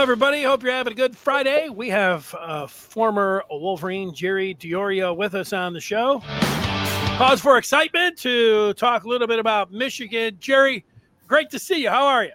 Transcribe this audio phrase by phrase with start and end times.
[0.00, 0.42] Hello, everybody.
[0.42, 1.68] Hope you're having a good Friday.
[1.68, 6.22] We have uh, former Wolverine Jerry Diorio with us on the show.
[7.18, 10.38] Cause for excitement to talk a little bit about Michigan.
[10.40, 10.86] Jerry,
[11.26, 11.90] great to see you.
[11.90, 12.32] How are you?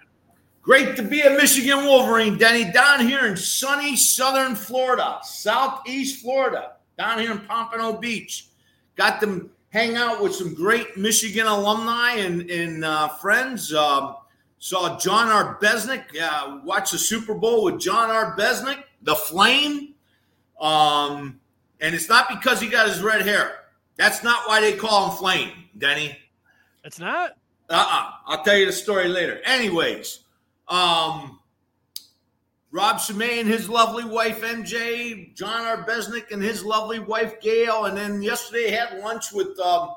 [0.62, 6.74] Great to be a Michigan Wolverine, Denny, down here in sunny southern Florida, southeast Florida,
[7.00, 8.46] down here in Pompano Beach.
[8.96, 13.74] Got to hang out with some great Michigan alumni and, and uh, friends.
[13.74, 14.18] Um,
[14.66, 19.94] Saw Jon Arbesnick uh, watch the Super Bowl with Jon Arbesnick, the Flame.
[20.60, 21.40] Um,
[21.80, 23.60] and it's not because he got his red hair.
[23.96, 26.18] That's not why they call him Flame, Denny.
[26.84, 27.34] It's not?
[27.70, 28.06] Uh uh-uh.
[28.08, 28.12] uh.
[28.26, 29.40] i will tell you the story later.
[29.46, 30.22] Anyways,
[30.68, 31.40] um,
[32.72, 37.96] Rob Shimei and his lovely wife MJ, Jon Arbesnick and his lovely wife Gail, and
[37.96, 39.92] then yesterday had lunch with um,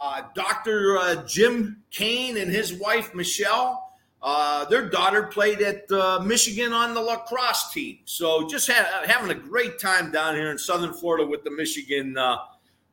[0.00, 0.98] uh, Dr.
[0.98, 3.84] Uh, Jim Kane and his wife Michelle.
[4.20, 7.98] Uh, their daughter played at uh, Michigan on the lacrosse team.
[8.04, 12.38] So just having a great time down here in Southern Florida with the Michigan uh,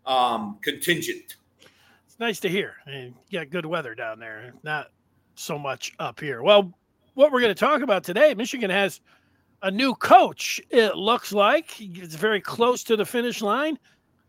[0.05, 1.37] um, contingent.
[2.05, 2.75] It's nice to hear.
[2.85, 4.91] And you got good weather down there, not
[5.33, 6.43] so much up here.
[6.43, 6.71] Well,
[7.15, 9.01] what we're going to talk about today, Michigan has
[9.63, 10.61] a new coach.
[10.69, 13.79] It looks like it's very close to the finish line,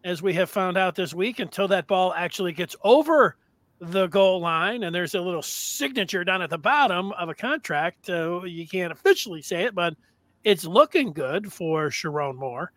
[0.03, 1.41] as we have found out this week.
[1.41, 3.37] Until that ball actually gets over
[3.79, 8.09] the goal line, and there's a little signature down at the bottom of a contract.
[8.09, 9.95] Uh, you can't officially say it, but
[10.45, 12.73] it's looking good for Sherrone Moore.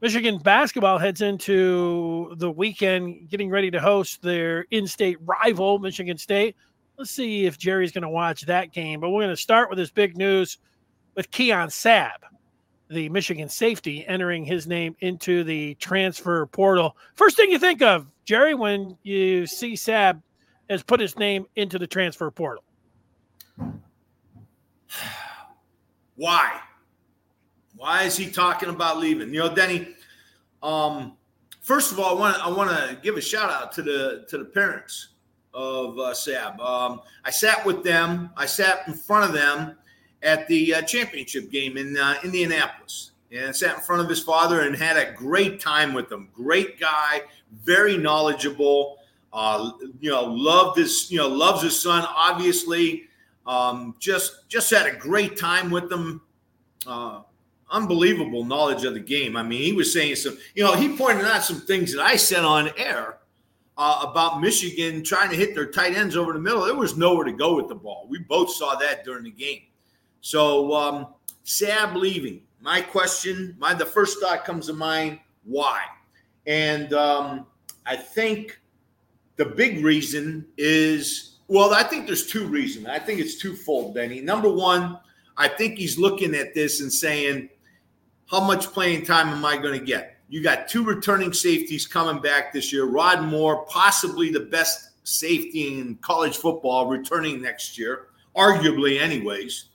[0.00, 6.16] Michigan basketball heads into the weekend getting ready to host their in state rival, Michigan
[6.16, 6.56] State.
[6.96, 9.00] Let's see if Jerry's going to watch that game.
[9.00, 10.58] But we're going to start with this big news
[11.14, 12.16] with Keon Sabb,
[12.88, 16.96] the Michigan safety, entering his name into the transfer portal.
[17.14, 20.22] First thing you think of, Jerry, when you see Sabb
[20.70, 22.64] has put his name into the transfer portal.
[26.16, 26.60] Why?
[27.76, 29.34] Why is he talking about leaving?
[29.34, 29.88] You know, Denny.
[30.62, 31.16] Um,
[31.60, 34.24] first of all, I want to I want to give a shout out to the
[34.28, 35.08] to the parents
[35.54, 36.60] of uh, Sabb.
[36.60, 38.30] Um, I sat with them.
[38.36, 39.76] I sat in front of them
[40.22, 44.60] at the uh, championship game in uh, Indianapolis, and sat in front of his father
[44.60, 46.28] and had a great time with him.
[46.34, 47.22] Great guy,
[47.64, 48.98] very knowledgeable.
[49.32, 52.04] Uh, you know, loved his, you know, loves his son.
[52.16, 53.04] Obviously,
[53.46, 56.22] um, just just had a great time with them.
[56.86, 57.20] Uh,
[57.70, 59.36] unbelievable knowledge of the game.
[59.36, 62.16] I mean, he was saying some, you know, he pointed out some things that I
[62.16, 63.18] said on air
[63.78, 66.64] uh, about Michigan trying to hit their tight ends over the middle.
[66.64, 68.06] There was nowhere to go with the ball.
[68.08, 69.62] We both saw that during the game.
[70.20, 71.06] So, um,
[71.44, 72.42] Sabb leaving.
[72.60, 75.82] My question, my the first thought comes to mind: Why?
[76.46, 77.46] And um,
[77.86, 78.59] I think
[79.40, 82.86] the big reason is well, I think there's two reasons.
[82.88, 84.20] I think it's twofold, Benny.
[84.20, 85.00] Number one,
[85.38, 87.48] I think he's looking at this and saying,
[88.30, 90.18] how much playing time am I going to get?
[90.28, 92.84] You got two returning safeties coming back this year.
[92.84, 99.70] Rod Moore, possibly the best safety in college football, returning next year, arguably, anyways.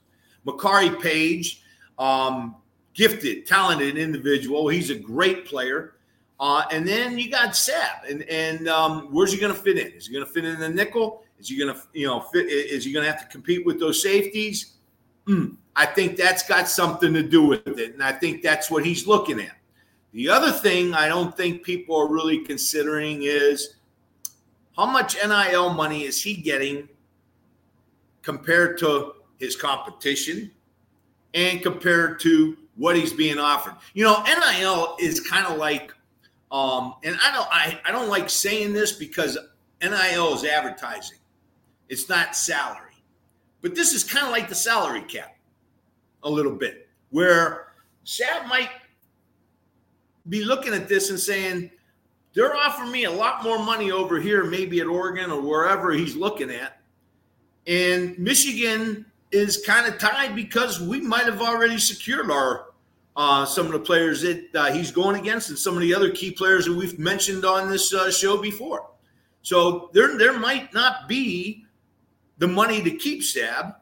[0.46, 1.64] Makari Paige,
[1.98, 2.56] um,
[2.94, 4.68] gifted, talented individual.
[4.68, 5.95] He's a great player.
[6.40, 9.88] Uh, and then you got Sabb, and and um, where's he going to fit in?
[9.94, 11.24] Is he going to fit in the nickel?
[11.40, 12.48] Is he going to you know fit?
[12.48, 14.74] Is he going to have to compete with those safeties?
[15.28, 18.86] Mm, I think that's got something to do with it, and I think that's what
[18.86, 19.56] he's looking at.
[20.12, 23.76] The other thing I don't think people are really considering is
[24.76, 26.90] how much NIL money is he getting
[28.22, 30.52] compared to his competition
[31.34, 33.76] and compared to what he's being offered.
[33.94, 35.94] You know, NIL is kind of like
[36.52, 39.38] um, and I don't I, I don't like saying this because
[39.82, 41.18] NIL is advertising.
[41.90, 42.82] It's not salary.
[43.62, 45.36] But this is kind of like the salary cap
[46.24, 47.68] a little bit, where
[48.06, 48.70] Sabb might
[50.30, 51.72] be looking at this and saying,
[52.34, 56.16] they're offering me a lot more money over here, maybe at Oregon or wherever he's
[56.16, 56.82] looking at.
[57.66, 62.65] And Michigan is kind of tied because we might have already secured our
[63.16, 66.12] uh, some of the players that uh, he's going against and some of the other
[66.12, 68.90] key players that we've mentioned on this uh, show before.
[69.42, 71.66] So there, there might not be
[72.38, 73.76] the money to keep Sabb.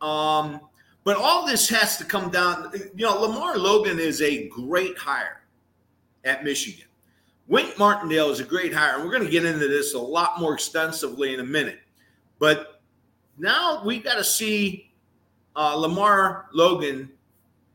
[0.00, 0.60] Um,
[1.04, 2.70] but all this has to come down.
[2.94, 5.42] You know, Lamar Logan is a great hire
[6.24, 6.86] at Michigan.
[7.46, 10.40] Wink Martindale is a great hire, and we're going to get into this a lot
[10.40, 11.78] more extensively in a minute.
[12.38, 12.80] But
[13.36, 14.92] now we've got to see
[15.54, 17.10] uh, Lamar Logan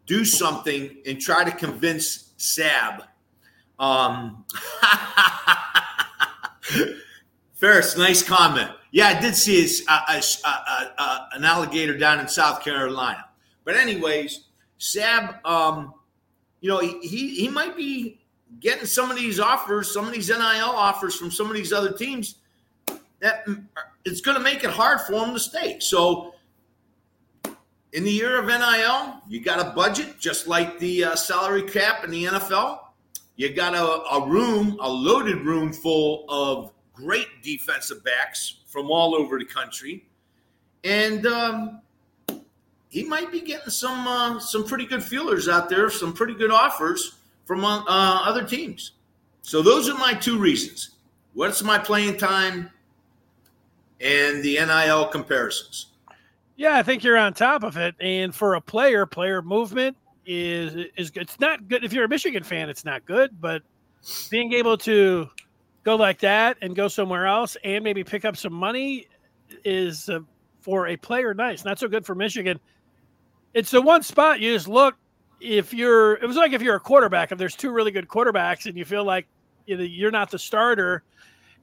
[0.10, 3.04] do something and try to convince Sabb.
[3.78, 4.44] Um,
[7.54, 8.72] Ferris, nice comment.
[8.92, 13.24] Yeah, I did see uh, uh, uh, an alligator down in South Carolina.
[13.64, 14.46] But anyways,
[14.80, 15.94] Sabb, um,
[16.60, 18.20] you know, he he might be
[18.60, 21.94] getting some of these offers, some of these NIL offers from some of these other
[21.94, 22.38] teams.
[23.20, 23.46] That
[24.06, 25.80] it's going to make it hard for him to stay.
[25.80, 26.34] So,
[27.94, 32.04] in the year of NIL, you got a budget just like the uh, salary cap
[32.04, 32.80] in the NFL.
[33.36, 33.84] You got a,
[34.16, 40.06] a room, a loaded room full of great defensive backs from all over the country,
[40.84, 41.82] and um,
[42.90, 46.52] he might be getting some uh, some pretty good feelers out there, some pretty good
[46.52, 47.16] offers
[47.46, 48.92] from uh, other teams.
[49.42, 50.92] So those are my two reasons.
[51.34, 52.70] What's my playing time,
[54.02, 55.89] and the NIL comparisons.
[56.60, 57.96] Yeah, I think you're on top of it.
[58.00, 59.96] And for a player, player movement
[60.26, 61.12] is is.
[61.16, 62.70] It's not good if you're a Michigan fan.
[62.70, 63.64] It's not good, but
[64.30, 65.30] being able to
[65.84, 69.08] go like that and go somewhere else and maybe pick up some money
[69.64, 70.20] is uh,
[70.60, 71.66] for a player nice.
[71.66, 72.60] Not so good for Michigan
[73.54, 74.96] it's the one spot you just look
[75.40, 78.66] if you're it was like if you're a quarterback if there's two really good quarterbacks
[78.66, 79.28] and you feel like
[79.66, 81.04] you're not the starter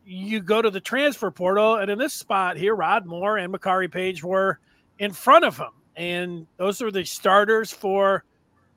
[0.04, 3.90] you go to the transfer portal and in this spot here rod moore and makari
[3.90, 4.58] Paige were
[4.98, 8.24] in front of him and those are the starters for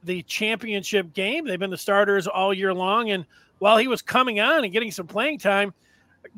[0.03, 3.25] the championship game they've been the starters all year long and
[3.59, 5.73] while he was coming on and getting some playing time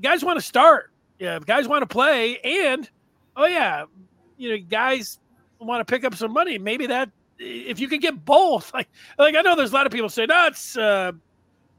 [0.02, 2.90] guys want to start yeah guys want to play and
[3.36, 3.86] oh yeah
[4.38, 5.20] you know guys
[5.66, 6.58] want to pick up some money.
[6.58, 9.92] Maybe that if you could get both, like like I know there's a lot of
[9.92, 11.12] people say, no, it's uh,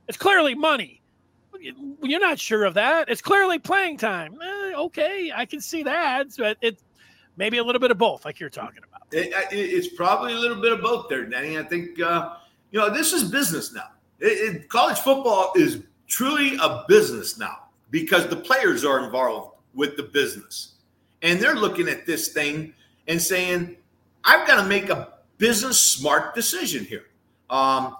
[0.09, 1.01] it's clearly money.
[2.03, 3.09] You're not sure of that.
[3.09, 4.37] It's clearly playing time.
[4.43, 6.79] Eh, okay, I can see that, but it
[7.43, 9.09] maybe a little bit of both, like you're talking about.
[9.11, 11.59] It, it's probably a little bit of both there, Danny.
[11.59, 12.37] I think uh,
[12.71, 13.89] you know this is business now.
[14.21, 20.05] It, college football is truly a business now because the players are involved with the
[20.05, 20.75] business,
[21.23, 22.73] and they're looking at this thing
[23.09, 23.77] and saying,
[24.25, 27.07] I've got to make a business smart decision here.
[27.51, 27.97] Um,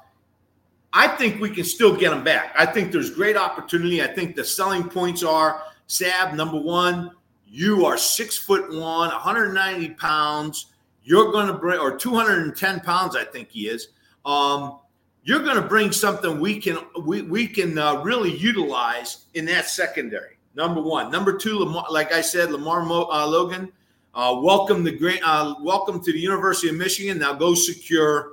[0.93, 2.55] I think we can still get them back.
[2.57, 4.01] I think there's great opportunity.
[4.03, 7.11] I think the selling points are Sabb, number one,
[7.53, 10.67] you are six foot one, 190 pounds.
[11.05, 13.89] You're going to bring, or 210 pounds, I think he is.
[14.25, 14.79] Um,
[15.25, 19.67] you're going to bring something we can we, we can uh, really utilize in that
[19.67, 20.39] secondary.
[20.55, 23.73] Number one, number two, Lamar, like I said, Lamar Mo, uh, Logan
[24.15, 25.21] uh, welcome the great.
[25.25, 27.19] Uh, welcome to the University of Michigan.
[27.19, 28.33] Now go secure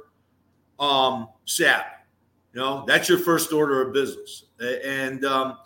[0.78, 1.86] um, Sabb.
[2.54, 4.46] You know that's your first order of business.
[4.60, 5.58] And um,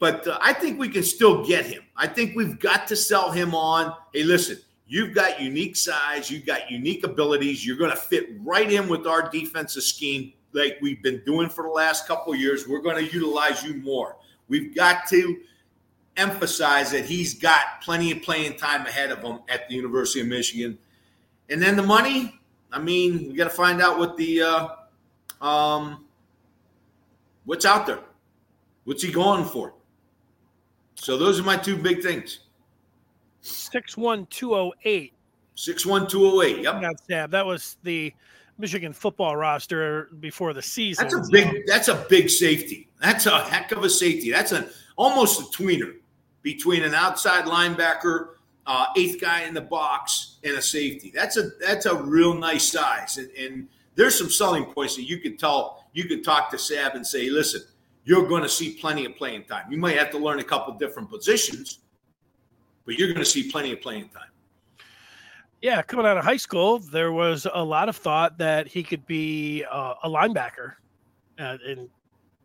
[0.00, 1.82] but uh, I think we can still get him.
[1.96, 3.94] I think we've got to sell him on.
[4.12, 4.58] Hey, listen,
[4.88, 7.64] you've got unique size, you've got unique abilities.
[7.64, 11.62] You're going to fit right in with our defensive scheme, like we've been doing for
[11.62, 12.66] the last couple years.
[12.66, 14.16] We're going to utilize you more.
[14.48, 15.38] We've got to
[16.16, 20.26] emphasize that he's got plenty of playing time ahead of him at the University of
[20.26, 20.78] Michigan.
[21.50, 22.40] And then the money,
[22.72, 26.06] I mean, we got to find out what the uh, um,
[27.44, 28.00] what's out there.
[28.84, 29.74] What's he going for?
[31.00, 32.40] So those are my two big things.
[33.40, 35.14] 61208.
[35.54, 36.62] 61208.
[36.62, 36.96] Yep.
[37.08, 38.12] That that was the
[38.58, 41.08] Michigan football roster before the season.
[41.08, 41.66] That's a big.
[41.66, 42.90] That's a big safety.
[43.00, 44.30] That's a heck of a safety.
[44.30, 45.96] That's an almost a tweener
[46.42, 48.34] between an outside linebacker,
[48.66, 51.10] uh, eighth guy in the box, and a safety.
[51.14, 55.18] That's a that's a real nice size, and, and there's some selling points that you
[55.18, 55.86] could tell.
[55.92, 57.62] You could talk to Sabb and say, listen,
[58.04, 59.70] you're going to see plenty of playing time.
[59.70, 61.80] You might have to learn a couple different positions,
[62.86, 64.30] but you're going to see plenty of playing time.
[65.62, 69.06] Yeah, coming out of high school, there was a lot of thought that he could
[69.06, 70.74] be uh, a linebacker
[71.38, 71.88] uh, and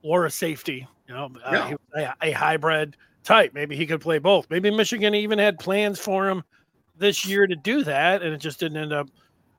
[0.02, 0.88] or a safety.
[1.08, 2.14] You know, uh, yeah.
[2.22, 3.54] a, a hybrid type.
[3.54, 4.50] Maybe he could play both.
[4.50, 6.44] Maybe Michigan even had plans for him
[6.98, 9.10] this year to do that, and it just didn't end up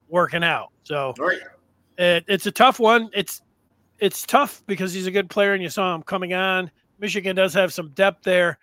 [0.09, 0.69] working out.
[0.85, 1.41] So right.
[1.99, 3.09] it, it's a tough one.
[3.15, 3.43] It's
[3.99, 6.71] it's tough because he's a good player, and you saw him coming on.
[6.99, 8.59] Michigan does have some depth there.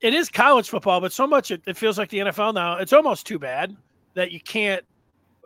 [0.00, 2.76] It is college football, but so much it, it feels like the NFL now.
[2.76, 3.76] It's almost too bad
[4.14, 4.84] that you can't,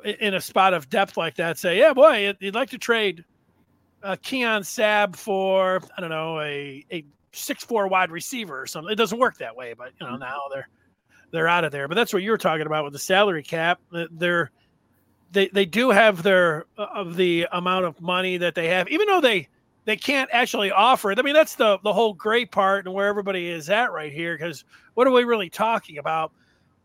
[0.05, 3.25] in a spot of depth like that, say, "Yeah, boy, you'd like to trade
[4.03, 8.93] uh, Keon Sabb for I don't know a a six four wide receiver or something.
[8.93, 10.23] It doesn't work that way, but you know mm-hmm.
[10.23, 10.69] now they're
[11.33, 11.89] they're out of there.
[11.89, 13.81] But that's what you were talking about with the salary cap.
[13.91, 14.51] They're
[15.35, 19.07] they they do have their uh, of the amount of money that they have, even
[19.07, 19.49] though they
[19.85, 21.19] they can't actually offer it.
[21.19, 24.37] I mean, that's the the whole great part and where everybody is at right here.
[24.37, 24.65] Because
[24.95, 26.33] what are we really talking about?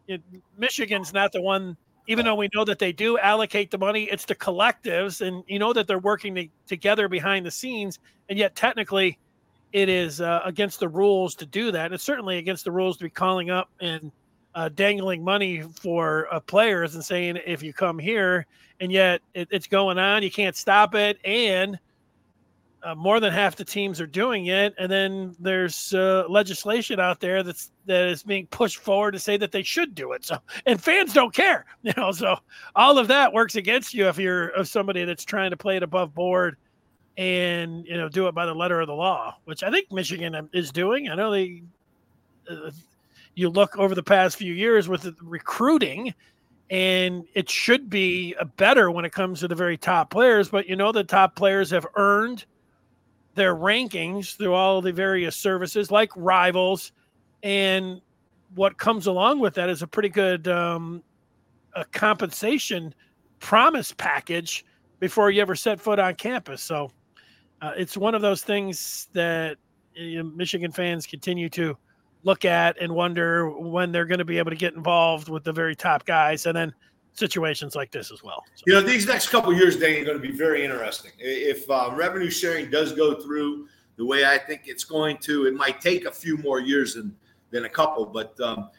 [0.07, 0.21] It,
[0.57, 1.77] Michigan's not the one.
[2.07, 5.59] Even though we know that they do allocate the money, it's the collectives, and you
[5.59, 7.99] know that they're working to, together behind the scenes.
[8.29, 9.19] And yet, technically,
[9.73, 11.93] it is uh, against the rules to do that.
[11.93, 14.11] It's certainly against the rules to be calling up and
[14.59, 18.45] uh, dangling money for uh, players and saying if you come here,
[18.81, 21.79] and yet it, it's going on, you can't stop it, and
[22.83, 27.21] uh, more than half the teams are doing it, and then there's uh, legislation out
[27.21, 30.25] there that's that is being pushed forward to say that they should do it.
[30.25, 32.11] So, and fans don't care, you know.
[32.11, 32.35] So
[32.75, 35.83] all of that works against you if you're of somebody that's trying to play it
[35.83, 36.57] above board
[37.17, 40.49] and you know do it by the letter of the law, which I think Michigan
[40.51, 41.07] is doing.
[41.07, 41.63] I know they.
[42.49, 42.71] Uh,
[43.35, 46.13] you look over the past few years with recruiting
[46.69, 50.75] and it should be better when it comes to the very top players but you
[50.75, 52.45] know the top players have earned
[53.35, 56.91] their rankings through all the various services like rivals
[57.43, 58.01] and
[58.55, 61.03] what comes along with that is a pretty good um,
[61.75, 62.93] a compensation
[63.39, 64.65] promise package
[64.99, 66.61] before you ever set foot on campus.
[66.61, 66.91] So
[67.61, 69.57] uh, it's one of those things that
[69.93, 71.77] you know, michigan fans continue to
[72.23, 75.53] look at and wonder when they're going to be able to get involved with the
[75.53, 76.73] very top guys and then
[77.13, 78.43] situations like this as well.
[78.55, 78.63] So.
[78.67, 81.11] You know, these next couple years, they are going to be very interesting.
[81.17, 85.53] If uh, revenue sharing does go through the way I think it's going to, it
[85.53, 87.15] might take a few more years than
[87.51, 88.69] than a couple, but um,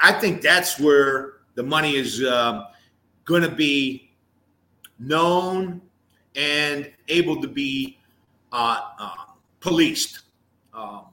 [0.00, 2.66] I think that's where the money is um,
[3.24, 4.12] going to be
[4.98, 5.80] known
[6.34, 8.00] and able to be
[8.50, 9.14] uh, uh,
[9.60, 10.22] policed.
[10.74, 11.06] Um,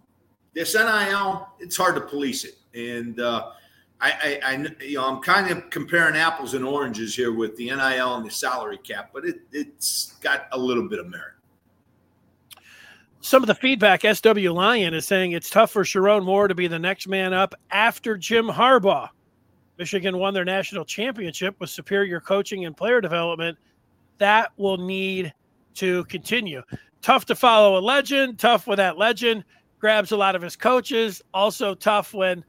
[0.53, 3.51] this NIL, it's hard to police it, and uh,
[4.01, 7.65] I, I, I, you know, I'm kind of comparing apples and oranges here with the
[7.65, 11.34] NIL and the salary cap, but it, it's got a little bit of merit.
[13.22, 16.68] Some of the feedback, SW Lion is saying it's tough for Sherrone Moore to be
[16.68, 19.10] the next man up after Jim Harbaugh.
[19.77, 23.58] Michigan won their national championship with superior coaching and player development.
[24.18, 25.34] That will need
[25.75, 26.62] to continue.
[27.01, 29.44] Tough to follow a legend, tough with that legend
[29.79, 31.21] grabs a lot of his coaches.
[31.33, 32.43] Also tough when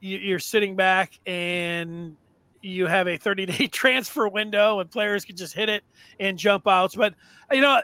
[0.00, 2.16] you're sitting back and
[2.62, 5.84] you have a 30 day transfer window and players can just hit it
[6.18, 6.94] and jump outs.
[6.94, 7.14] But
[7.52, 7.80] you know,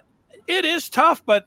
[0.46, 1.46] it is tough, but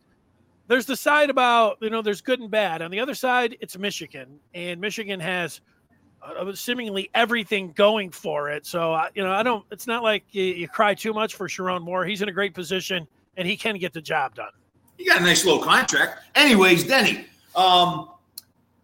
[0.67, 2.81] there's the side about, you know, there's good and bad.
[2.81, 5.61] On the other side, it's Michigan, and Michigan has
[6.21, 8.67] uh, seemingly everything going for it.
[8.67, 11.81] So, you know, I don't, it's not like you, you cry too much for Sherrone
[11.81, 12.05] Moore.
[12.05, 14.51] He's in a great position and he can get the job done.
[14.99, 16.19] He got a nice little contract.
[16.35, 17.25] Anyways, Denny,
[17.55, 18.09] um,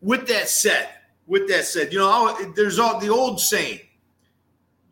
[0.01, 0.87] with that said,
[1.27, 3.81] with that said, you know, there's all the old saying: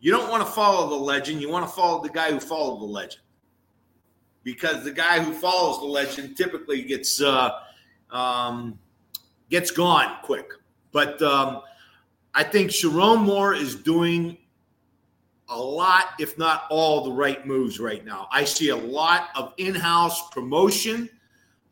[0.00, 2.80] you don't want to follow the legend, you want to follow the guy who followed
[2.80, 3.22] the legend,
[4.42, 7.52] because the guy who follows the legend typically gets uh,
[8.10, 8.78] um,
[9.48, 10.50] gets gone quick.
[10.92, 11.62] But um,
[12.34, 14.36] I think Sherrone Moore is doing
[15.48, 18.28] a lot, if not all, the right moves right now.
[18.32, 21.08] I see a lot of in-house promotion.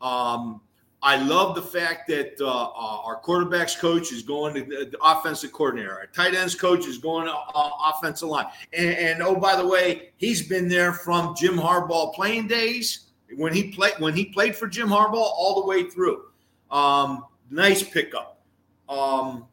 [0.01, 0.61] Um,
[1.01, 5.51] I love the fact that uh, uh, our quarterbacks coach is going to the offensive
[5.51, 5.93] coordinator.
[5.93, 8.45] Our tight ends coach is going to uh, offensive line.
[8.71, 13.53] And, and, oh, by the way, he's been there from Jim Harbaugh playing days when
[13.53, 16.23] he played when he played for Jim Harbaugh all the way through.
[16.71, 18.41] Um, nice pickup.
[18.87, 19.45] Um,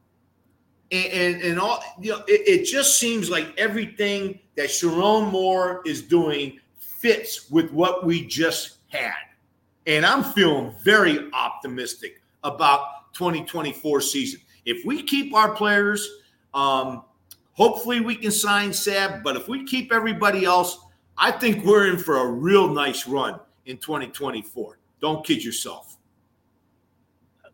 [0.93, 5.83] and, and, and, all you know, it, it just seems like everything that Sherrone Moore
[5.87, 9.15] is doing fits with what we just had.
[9.87, 14.41] And I'm feeling very optimistic about 2024 season.
[14.65, 16.09] If we keep our players,
[16.55, 17.05] um,
[17.53, 19.23] hopefully we can sign Sabb.
[19.23, 20.79] But if we keep everybody else,
[21.17, 24.79] I think we're in for a real nice run in 2024.
[25.01, 25.90] Don't kid yourself.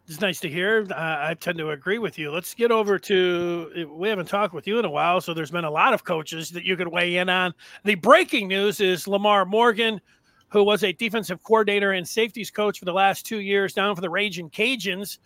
[0.09, 0.87] It's nice to hear.
[0.95, 2.31] I tend to agree with you.
[2.31, 3.89] Let's get over to.
[3.93, 6.51] We haven't talked with you in a while, so there's been a lot of coaches
[6.51, 7.53] that you could weigh in on.
[7.85, 10.01] The breaking news is Lamar Morgan
[10.49, 14.01] who was a defensive coordinator and safeties coach for the last two years down for
[14.01, 15.19] the Raging Cajuns.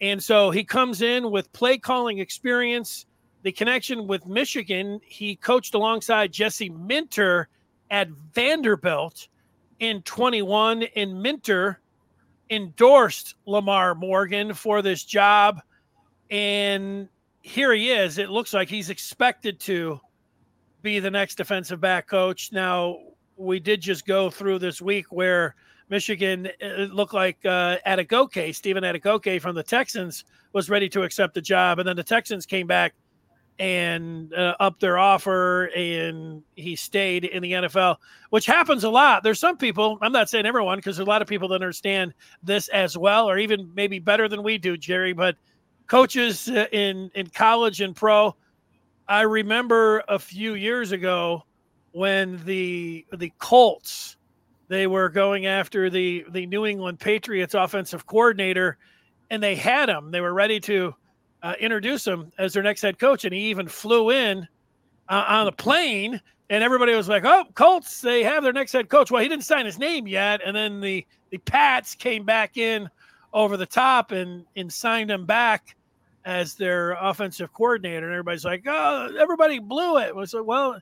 [0.00, 3.06] And so he comes in with play calling experience,
[3.42, 5.00] the connection with Michigan.
[5.04, 7.48] He coached alongside Jesse Minter
[7.90, 9.28] at Vanderbilt
[9.80, 11.80] in 21, and Minter
[12.50, 15.60] endorsed Lamar Morgan for this job.
[16.30, 17.08] And
[17.42, 18.18] here he is.
[18.18, 20.00] It looks like he's expected to
[20.82, 22.52] be the next defensive back coach.
[22.52, 22.98] Now,
[23.36, 25.54] we did just go through this week where
[25.88, 26.48] Michigan
[26.92, 31.78] looked like uh, Adegoke, Stephen Adegoke from the Texans was ready to accept the job,
[31.78, 32.94] and then the Texans came back
[33.58, 37.96] and uh, upped their offer, and he stayed in the NFL,
[38.30, 39.22] which happens a lot.
[39.22, 42.14] There's some people, I'm not saying everyone, because there's a lot of people that understand
[42.42, 45.12] this as well, or even maybe better than we do, Jerry.
[45.12, 45.36] But
[45.86, 48.34] coaches uh, in in college and pro,
[49.06, 51.44] I remember a few years ago
[51.92, 54.16] when the the Colts
[54.68, 58.78] they were going after the the New England Patriots offensive coordinator,
[59.30, 60.10] and they had him.
[60.10, 60.94] They were ready to
[61.44, 64.48] uh, introduce him as their next head coach, and he even flew in
[65.10, 66.20] uh, on a plane.
[66.50, 68.00] And everybody was like, "Oh, Colts!
[68.00, 70.80] They have their next head coach." Well, he didn't sign his name yet, and then
[70.80, 72.88] the the Pats came back in
[73.32, 75.76] over the top and and signed him back
[76.24, 78.06] as their offensive coordinator.
[78.06, 80.80] And everybody's like, "Oh, everybody blew it." Was like, well,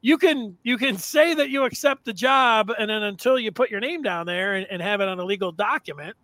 [0.00, 3.70] you can you can say that you accept the job, and then until you put
[3.70, 6.16] your name down there and, and have it on a legal document,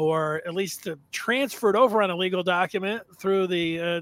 [0.00, 4.00] or at least transferred over on a legal document through the uh,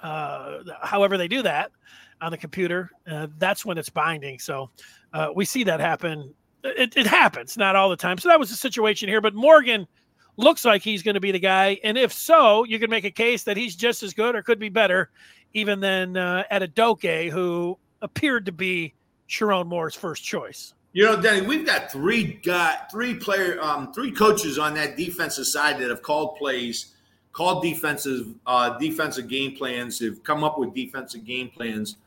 [0.00, 1.72] uh, however they do that
[2.20, 4.38] on the computer, uh, that's when it's binding.
[4.38, 4.70] So
[5.12, 6.32] uh, we see that happen.
[6.62, 8.18] It, it, happens, not all the time.
[8.18, 9.20] So that was the situation here.
[9.20, 9.86] But Morgan
[10.36, 13.10] looks like he's going to be the guy, and if so, you can make a
[13.10, 15.10] case that he's just as good or could be better,
[15.54, 18.94] even than uh, Adegoke, who appeared to be
[19.28, 20.74] Sherrone Moore's first choice.
[20.98, 25.46] You know, Denny, we've got three got three player, um, three coaches on that defensive
[25.46, 26.96] side that have called plays
[27.30, 31.98] called defensive uh, defensive game plans, have come up with defensive game plans,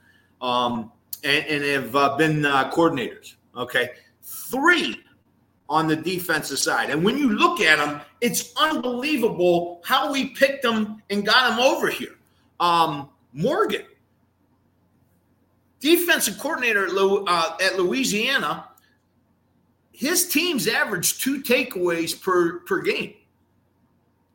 [0.41, 0.91] um,
[1.23, 3.35] and, and, have uh, been uh, coordinators.
[3.55, 3.91] Okay,
[4.23, 5.01] three
[5.69, 10.63] on the defensive side, and when you look at them, it's unbelievable how we picked
[10.63, 12.17] them and got them over here.
[12.59, 13.85] Um, Morgan,
[15.79, 18.67] defensive coordinator at, uh, at Louisiana,
[20.01, 23.13] his teams average two takeaways per per game.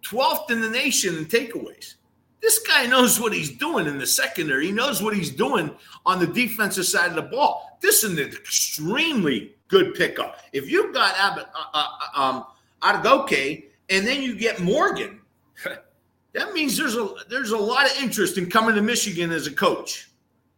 [0.04, 1.94] 12th in the nation in takeaways.
[2.40, 4.66] This guy knows what he's doing in the secondary.
[4.66, 7.78] He knows what he's doing on the defensive side of the ball.
[7.82, 10.38] This is an extremely good pickup.
[10.52, 12.44] If you've got Abbott, uh, uh, uh um,
[13.90, 15.20] and then you get Morgan,
[16.32, 19.52] that means there's a there's a lot of interest in coming to Michigan as a
[19.52, 20.12] coach.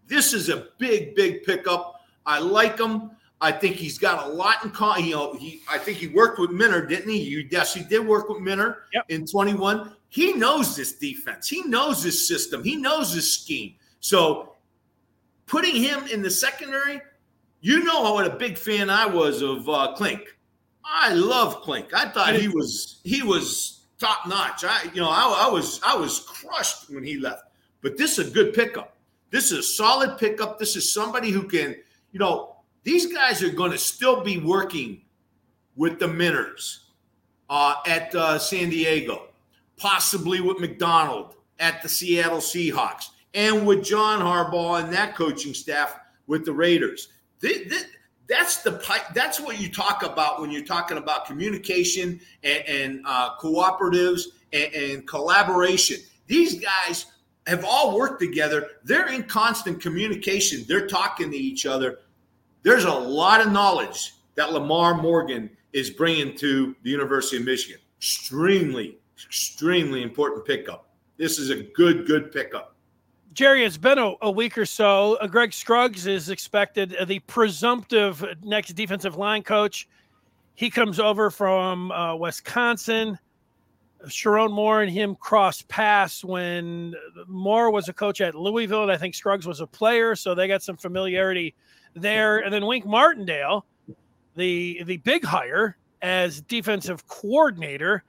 [0.06, 2.02] This is a big, big pickup.
[2.26, 3.12] I like him.
[3.40, 5.04] I think he's got a lot in common.
[5.04, 7.22] You know, he I think he worked with Minter, didn't he?
[7.22, 9.04] You yes, he did work with Minter yep.
[9.08, 9.92] in 21.
[10.08, 11.48] He knows this defense.
[11.48, 12.64] He knows this system.
[12.64, 13.74] He knows this scheme.
[14.00, 14.54] So
[15.46, 17.00] putting him in the secondary,
[17.60, 20.36] you know what a big fan I was of uh, Clink.
[20.84, 21.92] I love Clink.
[21.94, 24.64] I thought he was he was top notch.
[24.64, 27.44] I you know I, I was I was crushed when he left.
[27.82, 28.96] But this is a good pickup.
[29.30, 30.58] This is a solid pickup.
[30.58, 31.76] This is somebody who can
[32.12, 32.56] you know
[32.88, 35.02] these guys are going to still be working
[35.76, 36.84] with the Minters
[37.50, 39.26] uh, at uh, San Diego,
[39.76, 46.00] possibly with Macdonald at the Seattle Seahawks, and with John Harbaugh and that coaching staff
[46.28, 47.08] with the Raiders.
[48.26, 53.36] that's the that's what you talk about when you're talking about communication and, and uh,
[53.36, 54.22] cooperatives
[54.54, 55.98] and, and collaboration.
[56.26, 57.04] These guys
[57.46, 58.68] have all worked together.
[58.82, 60.64] They're in constant communication.
[60.66, 61.98] They're talking to each other
[62.62, 67.80] there's a lot of knowledge that Lamar Morgan is bringing to the University of Michigan.
[67.98, 70.88] Extremely, extremely important pickup.
[71.16, 72.74] This is a good, good pickup.
[73.32, 75.16] Jerry, it's been a, a week or so.
[75.20, 79.88] Uh, Greg Scruggs is expected, uh, the presumptive next defensive line coach.
[80.54, 83.18] He comes over from uh, Wisconsin.
[84.06, 86.94] Sherrone Moore and him crossed paths when
[87.26, 90.46] Moore was a coach at Louisville, and I think Scruggs was a player, so they
[90.46, 91.54] got some familiarity
[91.94, 93.66] there, and then Wink Martindale,
[94.36, 98.04] the the big hire as defensive coordinator.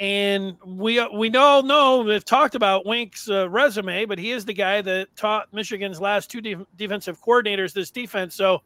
[0.00, 4.52] And we we all know we've talked about Wink's uh, resume, but he is the
[4.52, 8.34] guy that taught Michigan's last two de- defensive coordinators this defense.
[8.34, 8.62] So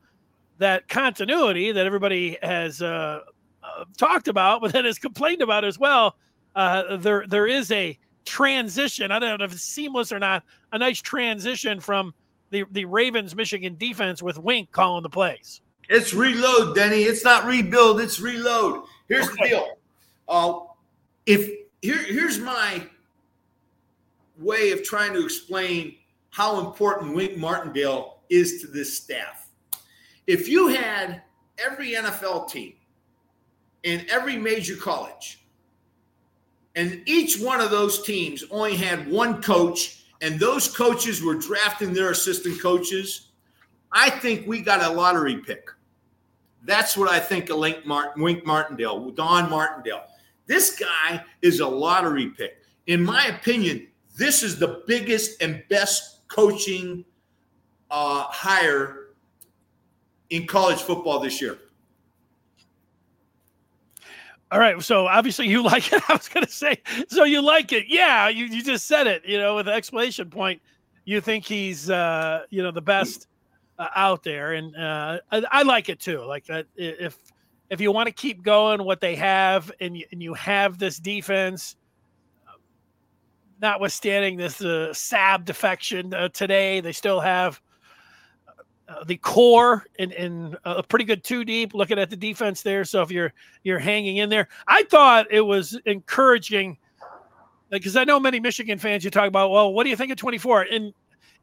[0.58, 3.20] that continuity that everybody has uh,
[3.62, 6.16] uh, talked about, but then has complained about as well.
[6.54, 9.10] Uh, there there is a transition.
[9.10, 10.44] I don't know if it's seamless or not.
[10.72, 12.14] A nice transition from
[12.50, 15.61] the, the Ravens Michigan defense with Wink calling the plays.
[15.88, 17.02] It's reload, Denny.
[17.02, 18.84] It's not rebuild, it's reload.
[19.08, 19.37] Here's okay.
[19.42, 19.78] the deal.
[20.28, 20.61] Uh,
[21.26, 22.87] if here, here's my
[24.38, 25.96] way of trying to explain
[26.30, 29.48] how important Wink Martindale is to this staff.
[30.26, 31.22] If you had
[31.58, 32.74] every NFL team
[33.82, 35.40] in every major college,
[36.74, 41.92] and each one of those teams only had one coach and those coaches were drafting
[41.92, 43.31] their assistant coaches,
[43.92, 45.70] I think we got a lottery pick.
[46.64, 50.02] That's what I think of Link Martin, Wink Martindale, Don Martindale.
[50.46, 52.59] This guy is a lottery pick.
[52.87, 57.04] In my opinion, this is the biggest and best coaching
[57.90, 59.11] uh, hire
[60.31, 61.59] in college football this year.
[64.50, 64.80] All right.
[64.82, 66.02] So obviously you like it.
[66.08, 67.87] I was going to say, so you like it.
[67.88, 68.28] Yeah.
[68.28, 70.61] You, you just said it, you know, with an exclamation point.
[71.04, 73.28] You think he's, uh, you know, the best
[73.78, 74.52] uh, out there.
[74.54, 76.22] And uh, I, I, like it too.
[76.22, 76.66] Like that.
[76.76, 77.16] If,
[77.70, 80.98] if you want to keep going what they have and you, and you have this
[80.98, 81.76] defense,
[83.61, 87.61] notwithstanding this uh, Sabb defection uh, today, they still have
[88.88, 91.74] uh, the core and, and a pretty good two deep.
[91.74, 95.42] Looking at the defense there, so if you're you're hanging in there, I thought it
[95.42, 96.79] was encouraging
[97.70, 99.05] because I know many Michigan fans.
[99.05, 100.62] You talk about, well, what do you think of 24?
[100.72, 100.94] And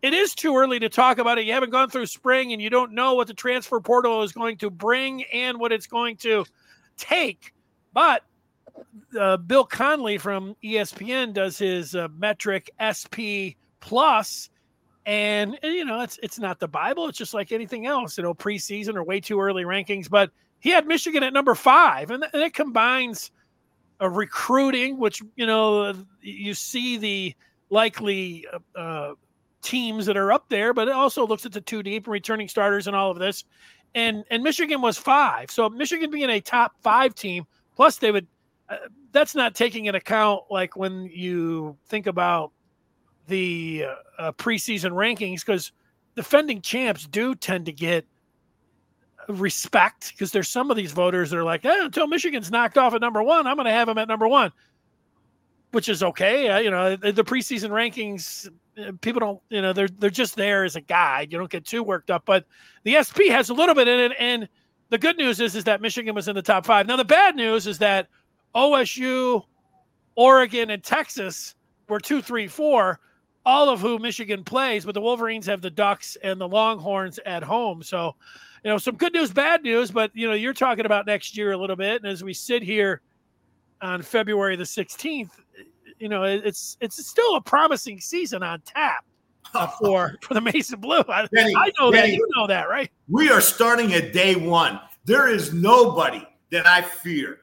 [0.01, 1.45] it is too early to talk about it.
[1.45, 4.57] You haven't gone through spring, and you don't know what the transfer portal is going
[4.57, 6.45] to bring and what it's going to
[6.97, 7.53] take.
[7.93, 8.23] But
[9.19, 14.49] uh, Bill Connelly from ESPN does his uh, metric SP plus,
[15.05, 17.07] and you know it's it's not the Bible.
[17.07, 20.09] It's just like anything else, you know, preseason or way too early rankings.
[20.09, 23.31] But he had Michigan at number five, and, and it combines
[23.99, 27.35] a recruiting, which you know you see the
[27.69, 29.13] likely uh, uh,
[29.61, 32.47] teams that are up there, but it also looks at the two deep and returning
[32.47, 33.43] starters and all of this.
[33.93, 38.27] And and Michigan was five, so Michigan being a top five team, plus they would
[38.69, 38.77] uh,
[39.11, 42.51] that's not taking into account like when you think about
[43.27, 45.71] the uh, uh, preseason rankings because
[46.15, 48.05] defending champs do tend to get
[49.27, 52.93] respect because there's some of these voters that are like, eh, until Michigan's knocked off
[52.93, 54.51] at number one, I'm going to have them at number one,
[55.71, 56.49] which is okay.
[56.49, 60.35] Uh, you know, the, the, preseason rankings, uh, people don't, you know, they're they're just
[60.35, 61.31] there as a guide.
[61.31, 62.45] You don't get too worked up, but
[62.83, 64.11] the SP has a little bit in it.
[64.19, 64.47] And
[64.89, 66.87] the good news is is that Michigan was in the top five.
[66.87, 68.07] Now the bad news is that
[68.53, 69.43] OSU,
[70.15, 71.55] Oregon, and Texas
[71.89, 72.99] were two, three, four,
[73.45, 77.43] all of who Michigan plays, but the Wolverines have the Ducks and the Longhorns at
[77.43, 77.83] home.
[77.83, 78.15] So,
[78.63, 81.51] you know, some good news, bad news, but you know, you're talking about next year
[81.51, 82.01] a little bit.
[82.01, 83.01] And as we sit here
[83.81, 85.29] on February the 16th,
[85.99, 89.05] you know, it's it's still a promising season on tap.
[89.53, 92.47] Uh, for for the Maize and Blue, I, Benny, I know Benny, that you know
[92.47, 92.89] that, right?
[93.07, 94.79] We are starting at day one.
[95.05, 97.41] There is nobody that I fear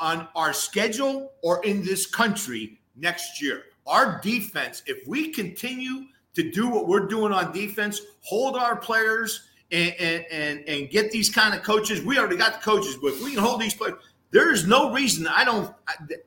[0.00, 3.64] on our schedule or in this country next year.
[3.86, 9.48] Our defense, if we continue to do what we're doing on defense, hold our players
[9.70, 12.02] and, and, and, and get these kind of coaches.
[12.02, 13.96] We already got the coaches, but if we can hold these players,
[14.30, 15.74] there is no reason I don't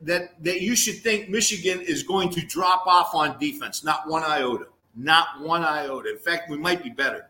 [0.01, 3.83] that that you should think Michigan is going to drop off on defense.
[3.83, 4.67] Not one iota.
[4.95, 6.11] Not one iota.
[6.11, 7.27] In fact, we might be better.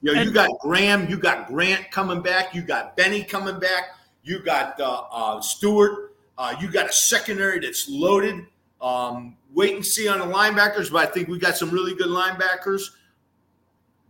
[0.00, 3.96] You know, you got Graham, you got Grant coming back, you got Benny coming back.
[4.22, 6.14] You got uh, uh, Stewart.
[6.36, 8.46] Uh, you got a secondary that's loaded.
[8.84, 12.08] Um, wait and see on the linebackers, but I think we got some really good
[12.08, 12.90] linebackers.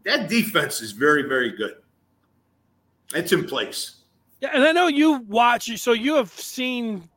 [0.05, 1.77] That defense is very, very good.
[3.15, 4.01] It's in place.
[4.41, 7.09] Yeah, and I know you watch, so you have seen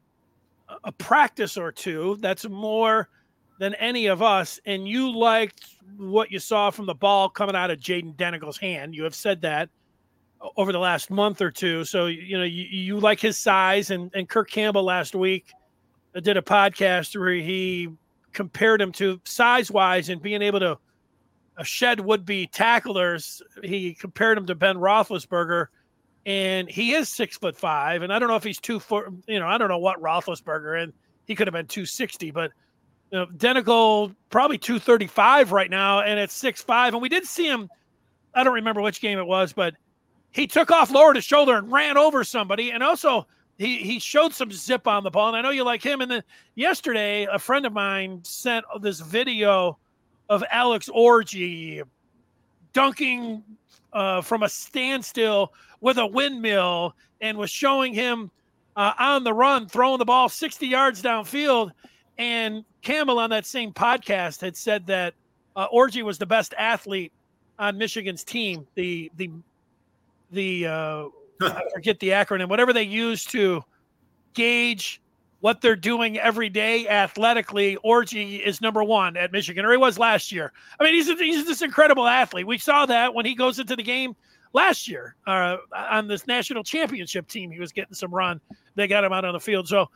[0.83, 3.09] a practice or two that's more
[3.57, 5.65] than any of us, and you liked
[5.97, 8.93] what you saw from the ball coming out of Jayden Denegal's hand.
[8.93, 9.69] You have said that
[10.57, 11.85] over the last month or two.
[11.85, 15.53] So you know you, you like his size, and and Kirk Campbell last week
[16.21, 17.89] did a podcast where he
[18.33, 20.77] compared him to size wise and being able to
[21.63, 23.41] shed would be tacklers.
[23.63, 25.67] He compared him to Ben Roethlisberger,
[26.25, 28.01] and he is six foot five.
[28.01, 29.05] And I don't know if he's two foot.
[29.27, 30.93] You know, I don't know what Roethlisberger and
[31.25, 32.51] he could have been two sixty, but.
[33.09, 36.93] You know, Denegal probably 235 right now, and it's six five.
[36.93, 37.69] And we did see him.
[38.33, 39.75] I don't remember which game it was, but
[40.31, 42.71] he took off, lowered his shoulder, and ran over somebody.
[42.71, 43.25] And also,
[43.57, 45.29] he he showed some zip on the ball.
[45.29, 46.01] And I know you like him.
[46.01, 46.23] And then
[46.55, 49.77] yesterday, a friend of mine sent this video
[50.29, 51.83] of Alex Orji
[52.73, 53.43] dunking
[53.93, 58.29] uh, from a standstill with a windmill and was showing him
[58.75, 61.71] uh, on the run, throwing the ball 60 yards downfield.
[62.17, 65.13] And Campbell on that same podcast had said that
[65.55, 67.11] uh, Orji was the best athlete
[67.57, 68.67] on Michigan's team.
[68.75, 69.31] The the
[70.31, 71.05] the uh,
[71.41, 73.63] I forget the acronym, whatever they use to
[74.33, 75.01] gauge
[75.39, 77.77] what they're doing every day athletically.
[77.85, 80.51] Orji is number one at Michigan, or he was last year.
[80.79, 82.47] I mean, he's he's this incredible athlete.
[82.47, 84.15] We saw that when he goes into the game
[84.53, 87.51] last year uh, on this national championship team.
[87.51, 88.39] He was getting some run.
[88.75, 89.67] They got him out on the field.
[89.67, 89.87] So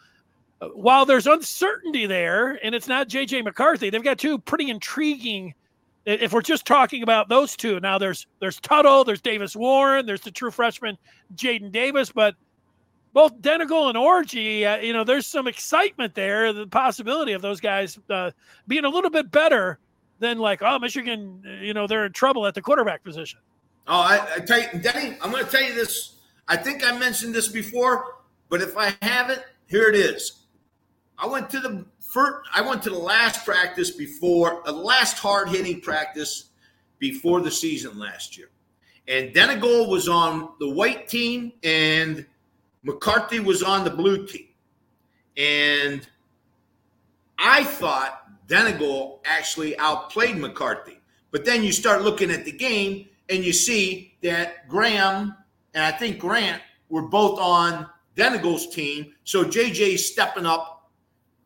[0.62, 5.54] uh, while there's uncertainty there, and it's not JJ McCarthy, they've got two pretty intriguing
[6.06, 10.22] if we're just talking about those two, now there's there's Tuttle, there's Davis Warren, there's
[10.22, 10.98] the true freshman
[11.36, 12.36] Jadyn Davis, but
[13.14, 17.60] both Denegal and Orji, uh, you know, there's some excitement there, the possibility of those
[17.60, 18.32] guys uh,
[18.68, 19.80] being a little bit better
[20.20, 23.40] than like, oh, Michigan, you know, they're in trouble at the quarterback position.
[23.88, 26.20] Oh, I, I tell you, Denny, I'm going to tell you this.
[26.48, 28.18] I think I mentioned this before,
[28.50, 30.44] but if I haven't, here it is.
[31.18, 35.50] I went to the first, I went to the last practice before, the last hard
[35.50, 36.50] hitting practice
[37.00, 38.50] before the season last year.
[39.08, 42.26] And Denegal was on the white team and
[42.84, 44.50] McCarthy was on the blue team.
[45.38, 46.08] And
[47.40, 51.00] I thought Denegal actually outplayed McCarthy.
[51.32, 55.34] But then you start looking at the game and you see that Graham
[55.74, 59.14] and I think Grant were both on Denegal's team.
[59.24, 60.81] So JJ's stepping up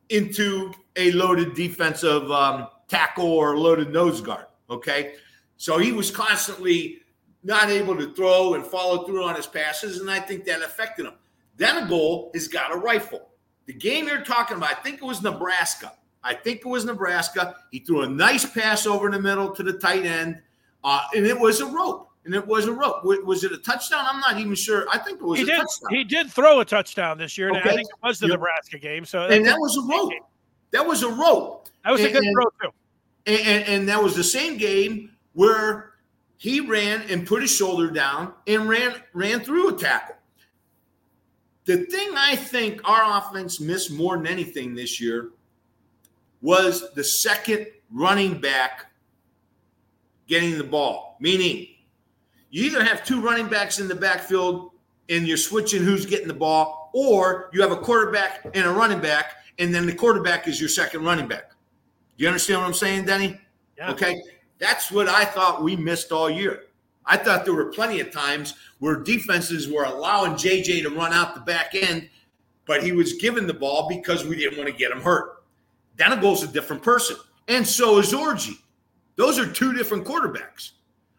[0.10, 4.46] into a loaded defensive um, tackle or loaded nose guard.
[4.70, 5.16] Okay.
[5.58, 7.02] So he was constantly
[7.44, 11.06] not able to throw and follow through on his passes, and I think that affected
[11.06, 11.14] him.
[11.58, 13.30] Denegal has got a rifle.
[13.68, 15.94] The game you're talking about, I think it was Nebraska.
[16.24, 17.56] I think it was Nebraska.
[17.72, 20.42] He threw a nice pass over in the middle to the tight end,
[20.84, 22.10] uh, and it was a rope.
[22.26, 23.04] And it was a rope.
[23.04, 24.04] Was it a touchdown?
[24.08, 24.88] I'm not even sure.
[24.92, 25.90] I think it was he a did, touchdown.
[25.92, 27.52] He did throw a touchdown this year.
[27.52, 27.60] Okay.
[27.60, 28.38] I think it was the Yep.
[28.40, 29.06] Nebraska game.
[29.06, 30.12] So and that was a rope.
[30.72, 31.70] That was a rope.
[31.84, 32.74] that was a good and- throw too.
[33.28, 35.94] And, and, and that was the same game where
[36.38, 40.16] he ran and put his shoulder down and ran ran through a tackle.
[41.66, 45.30] The thing I think our offense missed more than anything this year
[46.42, 48.92] was the second running back
[50.28, 51.18] getting the ball.
[51.20, 51.68] Meaning,
[52.50, 54.72] you either have two running backs in the backfield
[55.10, 59.00] and you're switching who's getting the ball, or you have a quarterback and a running
[59.00, 61.52] back, and then the quarterback is your second running back.
[62.18, 63.40] Do you understand what I'm saying, Denny?
[63.78, 63.92] Yeah.
[63.92, 64.22] Okay.
[64.58, 66.64] That's what I thought we missed all year.
[67.06, 71.36] I thought there were plenty of times where defenses were allowing JJ to run out
[71.36, 72.10] the back end,
[72.66, 75.44] but he was given the ball because we didn't want to get him hurt.
[75.98, 77.18] Denegal's a different person.
[77.48, 78.58] And so is Orji.
[79.18, 80.72] Those are two different quarterbacks.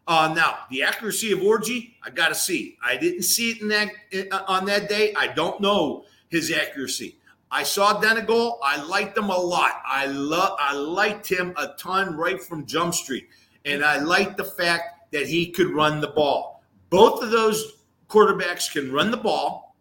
[0.07, 2.79] Uh, now, the accuracy of Orji, I got to see.
[2.85, 3.89] I didn't see it in that
[4.31, 5.13] uh, on that day.
[5.15, 7.19] I don't know his accuracy.
[7.51, 8.59] I saw Denegal.
[8.63, 9.83] I liked him a lot.
[9.85, 10.57] I love.
[10.61, 13.29] I liked him a ton right from Jump Street,
[13.65, 16.63] and I liked the fact that he could run the ball.
[16.91, 19.77] Both of those quarterbacks can run the ball,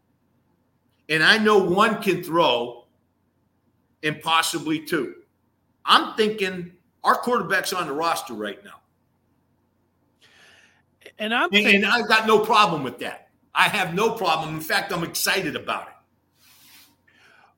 [1.07, 2.85] and I know one can throw,
[4.01, 5.15] and possibly two.
[5.85, 6.71] I'm thinking
[7.03, 8.79] our quarterback's on the roster right now.
[11.19, 13.29] And I'm And, thinking, and I've got no problem with that.
[13.53, 14.55] I have no problem.
[14.55, 15.93] In fact, I'm excited about it.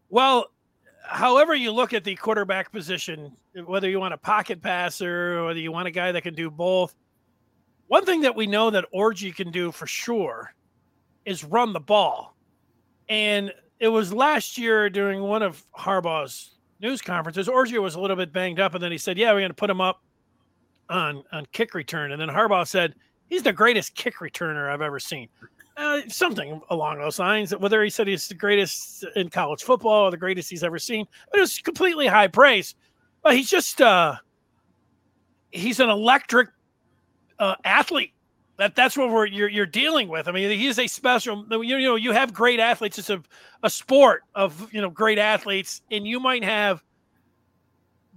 [0.10, 0.52] well,
[1.04, 5.60] however you look at the quarterback position, whether you want a pocket passer or whether
[5.60, 6.94] you want a guy that can do both,
[7.88, 10.54] one thing that we know that Orji can do for sure
[11.26, 12.36] is run the ball.
[13.10, 18.18] And it was last year during one of Harbaugh's news conferences, Orji was a little
[18.18, 20.04] bit banged up, and then he said, Yeah, we're going to put him up
[20.90, 22.12] on, on kick return.
[22.12, 22.94] And then Harbaugh said,
[23.30, 25.28] He's the greatest kick returner I've ever seen.
[25.76, 27.56] Uh, something along those lines.
[27.56, 31.06] Whether he said he's the greatest in college football or the greatest he's ever seen,
[31.34, 32.74] it was completely high praise.
[33.22, 34.16] But he's just uh,
[35.52, 36.50] he's an electric
[37.38, 38.14] uh, athlete.
[38.58, 40.28] That that's what we're you're, you're dealing with.
[40.28, 41.46] I mean, he's a special.
[41.52, 42.98] You know, you have great athletes.
[42.98, 43.22] It's a
[43.62, 46.84] a sport of you know great athletes, and you might have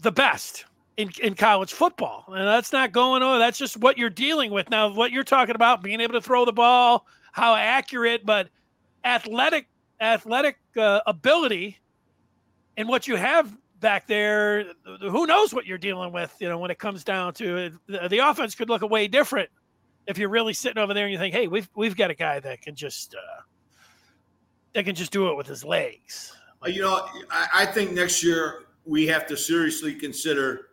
[0.00, 0.64] the best
[0.96, 2.24] in, in college football.
[2.28, 3.38] And that's not going on.
[3.38, 4.70] That's just what you're dealing with.
[4.70, 8.48] Now, what you're talking about, being able to throw the ball, how accurate, but
[9.04, 9.66] athletic,
[10.00, 11.78] athletic uh, ability
[12.76, 16.70] and what you have back there, who knows what you're dealing with, you know, when
[16.70, 17.72] it comes down to it.
[17.86, 19.48] The, the offense could look a way different
[20.06, 22.40] if you're really sitting over there and you think, hey, we've, we've got a guy
[22.40, 23.42] that can just, uh,
[24.74, 26.36] that can just do it with his legs.
[26.66, 30.66] You know, I, I think next year we have to seriously consider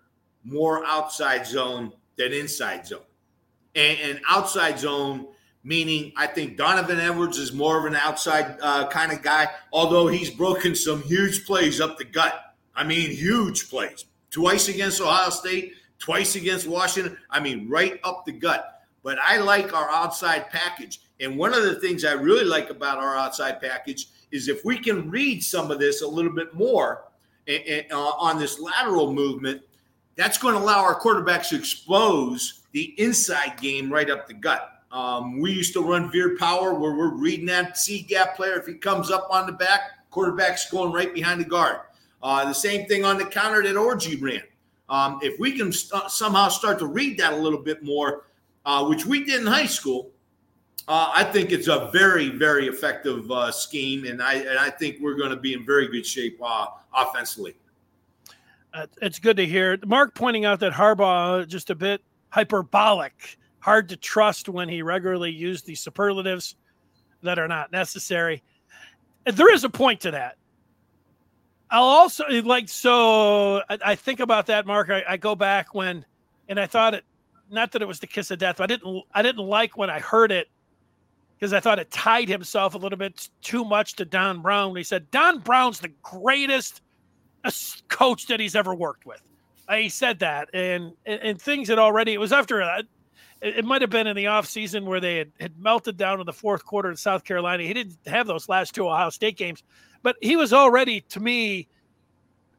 [0.47, 3.01] more outside zone than inside zone.
[3.75, 5.27] And, and outside zone,
[5.63, 10.07] meaning I think Donovan Edwards is more of an outside uh, kind of guy, although
[10.07, 12.55] he's broken some huge plays up the gut.
[12.75, 14.05] I mean, huge plays.
[14.31, 17.17] Twice against Ohio State, twice against Washington.
[17.29, 18.81] I mean, right up the gut.
[19.03, 21.01] But I like our outside package.
[21.19, 24.77] And one of the things I really like about our outside package is if we
[24.77, 27.05] can read some of this a little bit more
[27.47, 29.61] and, and, uh, on this lateral movement,
[30.17, 34.83] that's going to allow our quarterbacks to expose the inside game right up the gut.
[34.91, 38.59] Um, we used to run veer power where we're reading that C gap player.
[38.59, 41.81] If he comes up on the back, quarterback's going right behind the guard.
[42.21, 44.41] Uh, the same thing on the counter that Orji ran.
[44.89, 48.25] Um, if we can st- somehow start to read that a little bit more,
[48.65, 50.11] uh, which we did in high school,
[50.87, 54.99] uh, I think it's a very, very effective uh, scheme, and I and I think
[55.01, 57.55] we're going to be in very good shape uh, offensively.
[58.77, 59.79] Uh, it's good to hear.
[59.87, 65.31] Mark pointing out that Harbaugh just a bit hyperbolic, hard to trust when he regularly
[65.31, 66.55] used the superlatives
[67.23, 68.43] that are not necessary.
[69.25, 70.37] There is a point to that.
[71.71, 73.63] I'll also like so.
[73.67, 74.91] I, I think about that, Mark.
[74.91, 76.05] I, I go back when,
[76.47, 77.03] and I thought it,
[77.49, 78.57] not that it was the kiss of death.
[78.57, 79.03] But I didn't.
[79.11, 80.49] I didn't like when I heard it
[81.35, 84.75] because I thought it tied himself a little bit too much to Don Brown.
[84.75, 86.83] He said Don Brown's the greatest
[87.89, 89.21] coach that he's ever worked with.
[89.67, 92.13] Uh, he said that, and, and, and things had already.
[92.13, 92.83] It was after a,
[93.41, 96.25] it, it might have been in the offseason where they had, had melted down in
[96.25, 97.63] the fourth quarter in South Carolina.
[97.63, 99.63] He didn't have those last two Ohio State games,
[100.03, 101.67] but he was already to me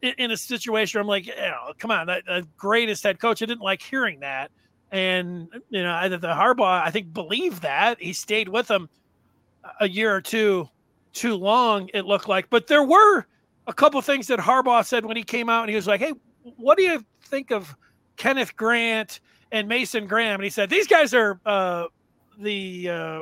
[0.03, 3.43] in, in a situation where I'm like, know, come on, the greatest head coach.
[3.43, 4.51] I didn't like hearing that,
[4.93, 8.89] and you know, the Harbaugh I think believed that he stayed with them
[9.81, 10.69] a year or two
[11.13, 11.89] too long.
[11.95, 13.27] It looked like, but there were
[13.69, 16.15] a couple things that Harbaugh said when he came out and he was like, "Hey,
[16.57, 17.77] what do you think of
[18.17, 19.21] Kenneth Grant
[19.53, 21.85] and Mason Graham?" And he said, "These guys are uh,
[22.39, 23.21] the uh,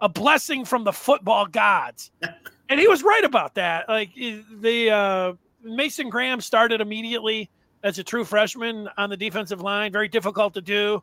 [0.00, 2.12] a blessing from the football gods,"
[2.68, 3.88] and he was right about that.
[3.88, 5.32] Like the uh,
[5.62, 7.50] Mason Graham started immediately
[7.82, 11.02] as a true freshman on the defensive line, very difficult to do.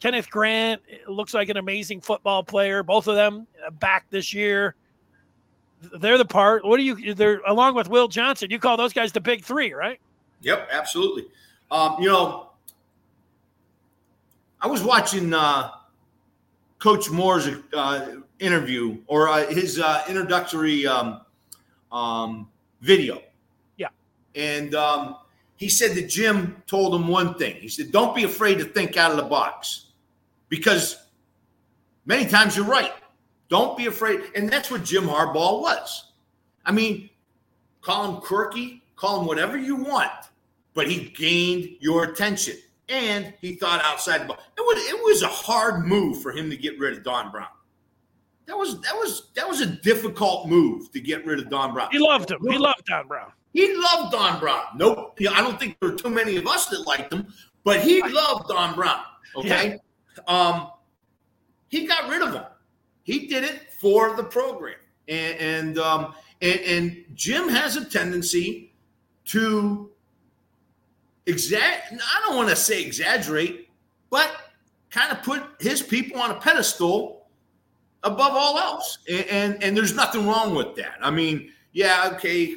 [0.00, 2.82] Kenneth Grant looks like an amazing football player.
[2.82, 3.46] Both of them
[3.78, 4.74] back this year
[5.98, 6.64] they're the part.
[6.64, 7.14] What do you?
[7.14, 8.50] They're along with Will Johnson.
[8.50, 10.00] You call those guys the big three, right?
[10.42, 11.26] Yep, absolutely.
[11.70, 12.50] Um, you know,
[14.60, 15.70] I was watching uh,
[16.78, 21.20] Coach Moore's uh, interview or uh, his uh, introductory um,
[21.90, 22.48] um,
[22.80, 23.22] video.
[23.76, 23.88] Yeah,
[24.34, 25.16] and um,
[25.56, 27.56] he said that Jim told him one thing.
[27.56, 29.86] He said, "Don't be afraid to think out of the box,
[30.48, 30.96] because
[32.04, 32.92] many times you're right."
[33.48, 34.20] Don't be afraid.
[34.34, 36.12] And that's what Jim Harbaugh was.
[36.64, 37.10] I mean,
[37.80, 40.10] call him quirky, call him whatever you want,
[40.74, 42.56] but he gained your attention
[42.88, 44.42] and he thought outside the box.
[44.56, 47.48] It was, it was a hard move for him to get rid of Don Brown.
[48.46, 51.88] That was that was that was a difficult move to get rid of Don Brown.
[51.92, 52.38] He loved him.
[52.42, 53.30] He loved Don Brown.
[53.52, 54.64] He loved Don Brown.
[54.76, 55.18] Nope.
[55.30, 57.32] I don't think there were too many of us that liked him,
[57.64, 59.00] but he loved Don Brown.
[59.36, 59.78] Okay.
[60.18, 60.22] Yeah.
[60.26, 60.70] Um,
[61.68, 62.44] he got rid of him.
[63.04, 64.76] He did it for the program,
[65.08, 68.72] and and, um, and, and Jim has a tendency
[69.26, 69.90] to
[71.26, 71.92] exact.
[71.92, 73.68] I don't want to say exaggerate,
[74.10, 74.30] but
[74.90, 77.26] kind of put his people on a pedestal
[78.04, 80.96] above all else, and, and, and there's nothing wrong with that.
[81.00, 82.56] I mean, yeah, okay,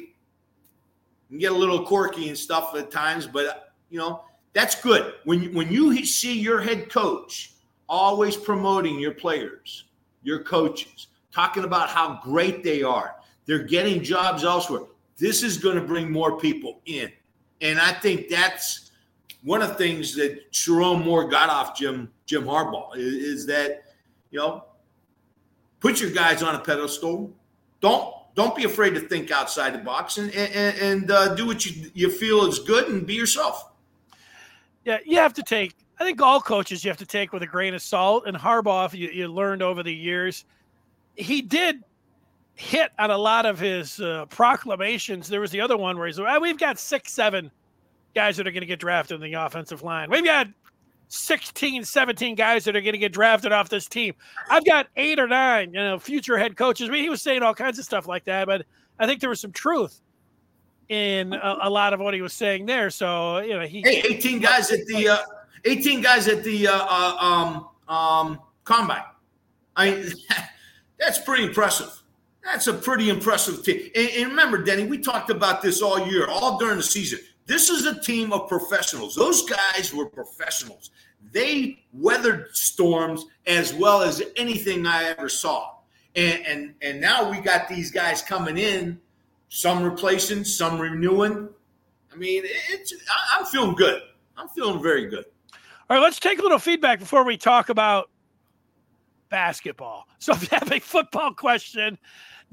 [1.30, 5.52] you get a little quirky and stuff at times, but you know that's good when
[5.54, 7.52] when you see your head coach
[7.88, 9.84] always promoting your players
[10.26, 13.14] your coaches, talking about how great they are.
[13.46, 14.82] They're getting jobs elsewhere.
[15.16, 17.12] This is going to bring more people in.
[17.60, 18.90] And I think that's
[19.44, 23.84] one of the things that Sherrone Moore got off Jim Jim Harbaugh is, is that,
[24.32, 24.64] you know,
[25.78, 27.32] put your guys on a pedestal.
[27.80, 31.64] Don't don't be afraid to think outside the box and and, and uh, do what
[31.64, 33.70] you, you feel is good and be yourself.
[34.84, 37.46] Yeah, you have to take I think all coaches you have to take with a
[37.46, 38.24] grain of salt.
[38.26, 40.44] And Harbaugh, you, you learned over the years,
[41.14, 41.82] he did
[42.54, 45.28] hit on a lot of his uh, proclamations.
[45.28, 47.50] There was the other one where he's, well, we've got six, seven
[48.14, 50.10] guys that are going to get drafted in the offensive line.
[50.10, 50.48] We've got
[51.08, 54.14] 16, 17 guys that are going to get drafted off this team.
[54.50, 56.88] I've got eight or nine, you know, future head coaches.
[56.88, 58.64] I mean, he was saying all kinds of stuff like that, but
[58.98, 60.00] I think there was some truth
[60.88, 62.90] in a, a lot of what he was saying there.
[62.90, 63.82] So, you know, he.
[63.82, 65.08] Hey, 18 guys at the.
[65.08, 65.18] Uh,
[65.66, 67.16] 18 guys at the uh, uh,
[67.88, 69.02] um, um, combine.
[69.76, 70.10] I
[70.98, 71.90] that's pretty impressive.
[72.44, 73.90] That's a pretty impressive team.
[73.94, 77.18] And, and, remember, Denny, we talked about this all year, all during the season.
[77.46, 79.16] This is a team of professionals.
[79.16, 80.90] Those guys were professionals.
[81.32, 85.72] They weathered storms as well as anything I ever saw.
[86.14, 88.98] And and and now we got these guys coming in,
[89.48, 91.48] some replacing, some renewing.
[92.12, 92.94] I mean, it's
[93.36, 94.02] I'm feeling good.
[94.36, 95.26] I'm feeling very good.
[95.88, 98.10] All right, let's take a little feedback before we talk about
[99.28, 100.06] basketball.
[100.18, 101.96] So if you have a football question,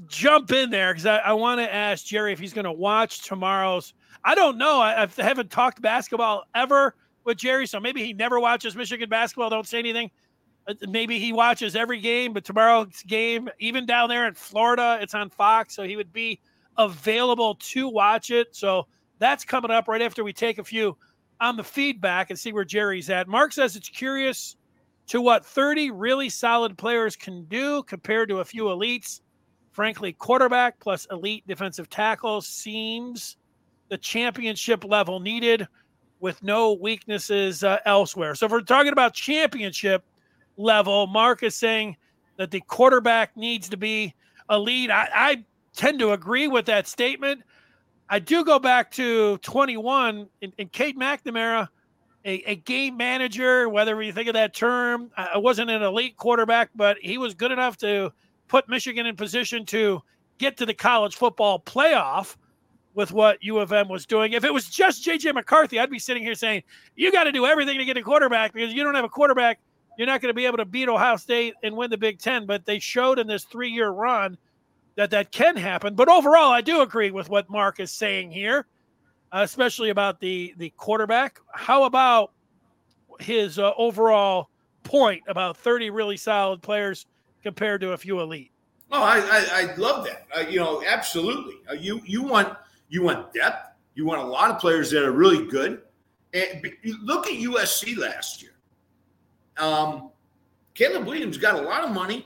[0.05, 3.23] jump in there because I, I want to ask Jerry if he's going to watch
[3.23, 3.95] tomorrow's.
[4.23, 4.79] I don't know.
[4.79, 6.93] I, I, haven't talked basketball ever
[7.23, 9.49] with Jerry, so maybe he never watches Michigan basketball.
[9.49, 10.11] Don't say anything.
[10.67, 15.15] Uh, maybe he watches every game, but tomorrow's game, even down there in Florida, it's
[15.15, 16.39] on Fox, so he would be
[16.77, 18.55] available to watch it.
[18.55, 18.85] So
[19.17, 20.95] that's coming up right after we take a few
[21.39, 23.27] on the feedback and see where Jerry's at.
[23.27, 24.55] Mark says it's curious
[25.07, 29.21] to what 30 really solid players can do compared to a few elites.
[29.71, 33.37] Frankly, quarterback plus elite defensive tackles seems
[33.89, 35.67] the championship level needed
[36.19, 38.35] with no weaknesses uh, elsewhere.
[38.35, 40.05] So if we're talking about championship
[40.55, 41.97] level, Mark is saying
[42.37, 44.15] that the quarterback needs to be
[44.49, 44.89] elite.
[44.89, 45.43] I, I
[45.75, 47.41] tend to agree with that statement.
[48.13, 51.67] I do go back to 21 and, Cade McNamara,
[52.23, 55.09] a, a, game manager, whether you think of that term.
[55.17, 58.13] I wasn't an elite quarterback, but he was good enough to
[58.47, 59.99] put Michigan in position to
[60.37, 62.35] get to the college football playoff.
[62.93, 64.33] with what U of M was doing.
[64.33, 66.61] If it was just JJ McCarthy, I'd be sitting here saying,
[66.95, 69.59] you got to do everything to get a quarterback because you don't have a quarterback.
[69.97, 72.45] You're not going to be able to beat Ohio State and win the Big Ten.
[72.45, 74.37] But they showed in this three year run
[74.95, 75.95] that that can happen.
[75.95, 78.67] But overall, I do agree with what Mark is saying here,
[79.31, 81.39] uh, especially about the, the quarterback.
[81.53, 82.31] How about
[83.19, 84.49] his uh, overall
[84.83, 87.05] point about 30 really solid players
[87.41, 88.51] compared to a few elite?
[88.91, 90.27] Oh, I, I, I love that.
[90.35, 91.55] Uh, you know, absolutely.
[91.69, 92.55] Uh, you you want
[92.89, 93.71] you want depth.
[93.95, 95.81] You want a lot of players that are really good.
[96.33, 96.67] And
[97.03, 98.53] look at USC last year.
[99.57, 100.09] Um,
[100.73, 102.25] Caleb Williams got a lot of money,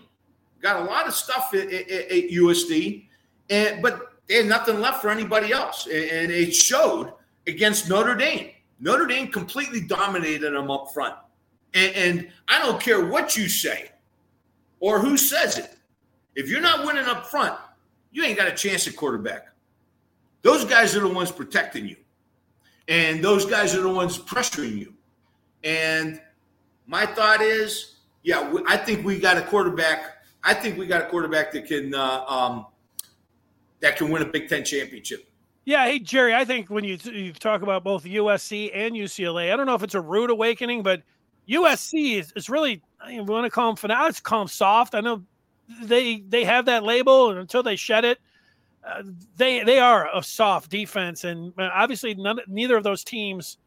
[0.61, 3.07] got a lot of stuff at, at, at USC,
[3.49, 7.13] and but they had nothing left for anybody else, and it showed
[7.47, 8.51] against Notre Dame.
[8.79, 11.15] Notre Dame completely dominated them up front,
[11.73, 13.91] and, and I don't care what you say
[14.79, 15.75] or who says it.
[16.35, 17.57] If you're not winning up front,
[18.11, 19.47] you ain't got a chance at quarterback.
[20.43, 21.97] Those guys are the ones protecting you.
[22.87, 24.93] And those guys are the ones pressuring you.
[25.63, 26.21] And
[26.85, 30.16] my thought is, yeah, I think we got a quarterback.
[30.47, 32.67] I think we got a quarterback that can uh, um,
[33.81, 35.29] that can win a Big Ten championship.
[35.65, 39.57] Yeah, hey Jerry, I think when you you talk about both USC and UCLA, I
[39.57, 41.03] don't know if it's a rude awakening, but
[41.49, 44.95] USC is, is really I want to call them fanatics, call them soft.
[44.95, 45.21] I know
[45.83, 48.17] they they have that label, and until they shed it,
[48.87, 49.03] uh,
[49.35, 53.57] they they are a soft defense, and uh, obviously none, neither of those teams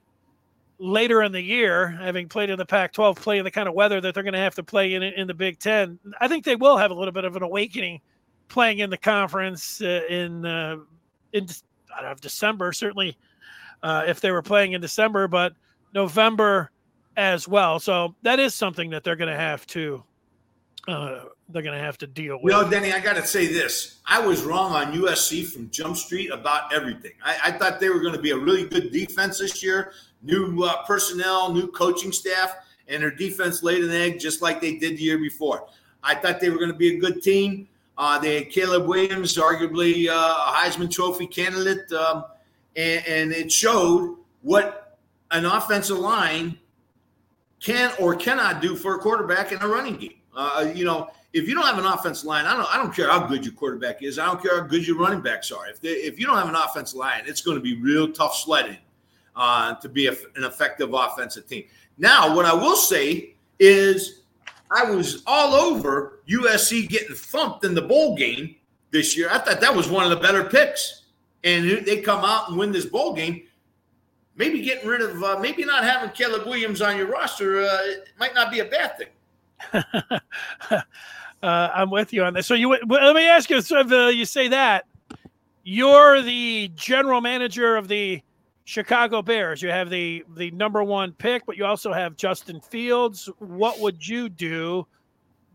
[0.81, 4.01] later in the year, having played in the Pac-12, play in the kind of weather
[4.01, 5.99] that they're going to have to play in in the Big Ten.
[6.21, 8.01] I think they will have a little bit of an awakening
[8.49, 10.79] playing in the conference uh, in uh,
[11.33, 11.47] in
[11.97, 13.17] I don't know, December, certainly
[13.83, 15.53] uh, if they were playing in December, but
[15.95, 16.71] November
[17.17, 17.79] as well.
[17.79, 20.03] So that is something that they're going to have to
[20.89, 22.55] uh, they're going to have to deal with.
[22.55, 24.01] You know, Denny, I got to say this.
[24.07, 27.13] I was wrong on USC from Jump Street about everything.
[27.23, 29.93] I, I thought they were going to be a really good defense this year.
[30.23, 32.57] New uh, personnel, new coaching staff,
[32.89, 35.67] and their defense laid an egg just like they did the year before.
[36.03, 37.69] I thought they were going to be a good team.
[37.97, 42.25] Uh, they had Caleb Williams, arguably uh, a Heisman Trophy candidate, um,
[42.77, 44.99] and, and it showed what
[45.31, 46.59] an offensive line
[47.61, 50.15] can or cannot do for a quarterback in a running game.
[50.35, 53.09] Uh, you know, if you don't have an offensive line, I don't I don't care
[53.09, 54.19] how good your quarterback is.
[54.19, 55.69] I don't care how good your running backs are.
[55.69, 58.35] If they, if you don't have an offensive line, it's going to be real tough
[58.35, 58.79] sledding
[59.37, 61.65] uh, to be a, an effective offensive team.
[61.99, 64.23] Now, what I will say is,
[64.71, 68.55] I was all over USC getting thumped in the bowl game
[68.91, 69.29] this year.
[69.31, 71.03] I thought that was one of the better picks,
[71.45, 73.43] and they come out and win this bowl game.
[74.37, 77.79] Maybe getting rid of, uh, maybe not having Caleb Williams on your roster, uh,
[78.19, 79.09] might not be a bad thing.
[80.73, 80.81] uh,
[81.43, 82.47] I'm with you on this.
[82.47, 83.61] So you let me ask you.
[83.61, 84.87] So if, uh, you say that
[85.65, 88.23] you're the general manager of the
[88.65, 89.63] Chicago Bears.
[89.63, 93.29] You have the the number one pick, but you also have Justin Fields.
[93.39, 94.87] What would you do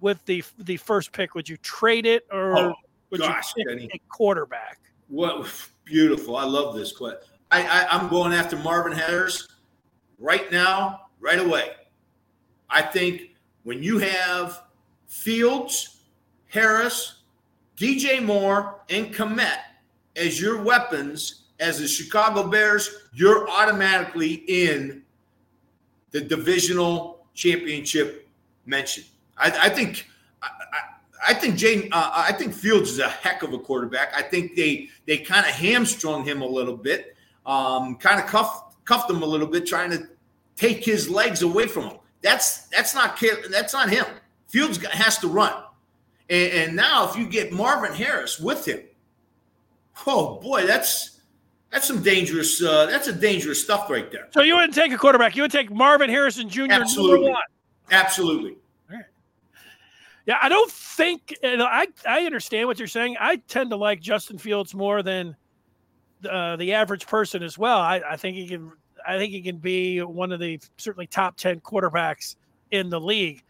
[0.01, 1.35] with the the first pick?
[1.35, 2.75] Would you trade it or oh,
[3.11, 4.79] would gosh, you pick a quarterback?
[5.07, 5.47] What
[5.85, 6.35] beautiful!
[6.35, 7.19] I love this question.
[7.51, 9.47] I, I I'm going after Marvin Harris
[10.19, 11.71] right now, right away.
[12.69, 14.63] I think when you have
[15.07, 16.01] Fields,
[16.47, 17.21] Harris,
[17.77, 19.59] DJ Moore, and Kmet
[20.15, 25.03] as your weapons as the Chicago Bears, you're automatically in
[26.11, 28.27] the divisional championship
[28.65, 29.03] mention.
[29.37, 30.07] I, I think.
[30.41, 30.49] I,
[31.27, 31.89] I think Jane.
[31.91, 34.13] Uh, I think Fields is a heck of a quarterback.
[34.15, 38.75] I think they they kind of hamstrung him a little bit, um, kind of cuffed
[38.85, 40.07] cuffed him a little bit, trying to
[40.55, 41.97] take his legs away from him.
[42.21, 44.05] That's that's not that's not him.
[44.47, 45.53] Fields has to run.
[46.29, 48.81] And, and now, if you get Marvin Harris with him,
[50.07, 51.14] oh boy, that's
[51.75, 52.63] that's some dangerous.
[52.63, 54.29] Uh, that's a dangerous stuff right there.
[54.31, 55.35] So you wouldn't take a quarterback.
[55.35, 56.71] You would take Marvin Harrison Jr.
[56.71, 57.35] Absolutely.
[57.91, 58.55] Absolutely.
[60.25, 63.17] Yeah, I don't think you know, I I understand what you're saying.
[63.19, 65.35] I tend to like Justin Fields more than
[66.27, 67.77] uh, the average person as well.
[67.77, 68.71] I, I think he can.
[69.05, 72.37] I think he can be one of the certainly top ten quarterbacks
[72.71, 73.43] in the league.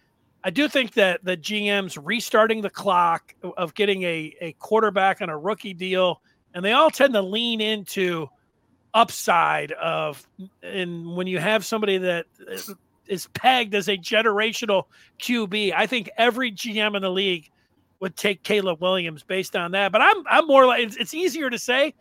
[0.43, 5.29] I do think that the GM's restarting the clock of getting a, a quarterback on
[5.29, 6.21] a rookie deal,
[6.55, 8.27] and they all tend to lean into
[8.93, 10.25] upside of
[10.63, 12.25] and when you have somebody that
[13.07, 14.85] is pegged as a generational
[15.19, 17.51] QB, I think every GM in the league
[17.99, 19.91] would take Caleb Williams based on that.
[19.91, 21.93] But I'm I'm more like it's, it's easier to say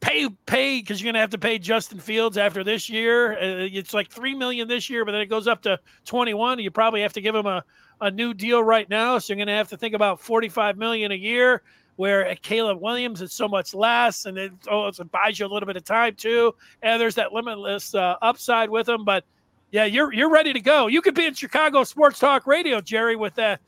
[0.00, 3.32] pay pay because you're to have to pay Justin Fields after this year.
[3.32, 6.58] Uh, it's like three million this year, but then it goes up to 21.
[6.58, 7.64] You probably have to give him a,
[8.00, 11.16] a new deal right now, so you're to have to think about 45 million a
[11.16, 11.62] year.
[11.96, 15.76] Where Caleb Williams is so much less, and it, oh, buys you a little bit
[15.76, 16.54] of time too.
[16.82, 19.04] And there's that limitless uh, upside with him.
[19.04, 19.24] But
[19.70, 20.86] yeah, you're you're ready to go.
[20.86, 23.60] You could be in Chicago Sports Talk Radio, Jerry, with that.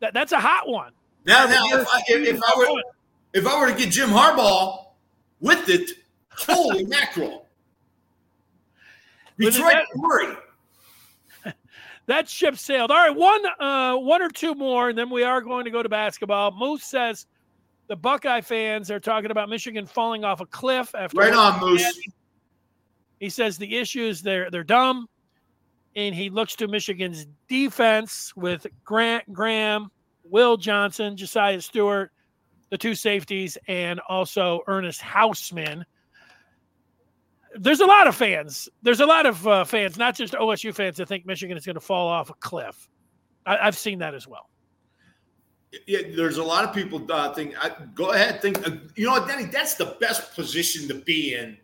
[0.00, 0.92] that that's a hot one.
[1.24, 2.82] Now, now, if I, if, if I were
[3.34, 4.86] if I were to get Jim Harbaugh
[5.40, 5.90] with it,
[6.30, 7.46] holy mackerel!
[9.38, 10.34] Detroit, worry.
[12.06, 12.90] That ship sailed.
[12.90, 15.82] All right, one, uh, one or two more, and then we are going to go
[15.82, 16.52] to basketball.
[16.52, 17.26] Moose says
[17.88, 21.16] the Buckeye fans are talking about Michigan falling off a cliff after.
[21.16, 22.08] Right on, Moose.
[23.18, 25.08] He says the issues they're they're dumb,
[25.96, 29.90] and he looks to Michigan's defense with Grant Graham,
[30.22, 32.12] Will Johnson, Josaiah Stewart,
[32.70, 35.82] the two safeties, and also Ernest Hausmann.
[37.56, 38.68] there's a lot of fans.
[38.82, 41.74] There's a lot of uh, fans, not just OSU fans, that think Michigan is going
[41.74, 42.88] to fall off a cliff.
[43.46, 44.50] I, have seen that as well.
[45.86, 47.54] Yeah, there's a lot of people uh, think.
[47.62, 48.66] I, go ahead, think.
[48.66, 51.58] Uh, you know, Denny, that's the best position to be in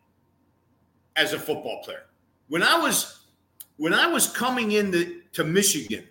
[1.17, 2.05] as a football player.
[2.49, 3.21] When I was
[3.77, 6.05] when I was coming into to Michigan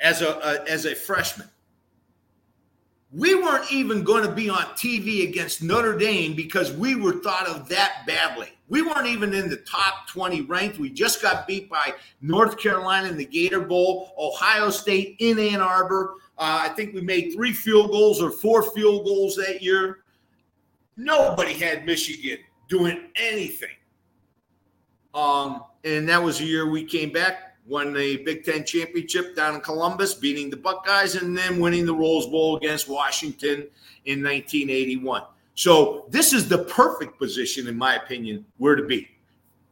[0.00, 1.48] as a, a as a freshman,
[3.12, 7.46] we weren't even going to be on TV against Notre Dame because we were thought
[7.46, 8.48] of that badly.
[8.68, 10.78] We weren't even in the top 20 ranked.
[10.78, 15.60] We just got beat by North Carolina in the Gator Bowl, Ohio State in Ann
[15.60, 16.14] Arbor.
[16.40, 19.98] Uh, I think we made three field goals or four field goals that year.
[20.96, 22.38] Nobody had Michigan
[22.68, 23.76] doing anything.
[25.14, 29.54] Um, and that was the year we came back won the Big Ten championship down
[29.54, 33.68] in Columbus, beating the Buckeyes, and then winning the Rose Bowl against Washington
[34.04, 35.22] in 1981.
[35.54, 39.08] So this is the perfect position, in my opinion, where to be.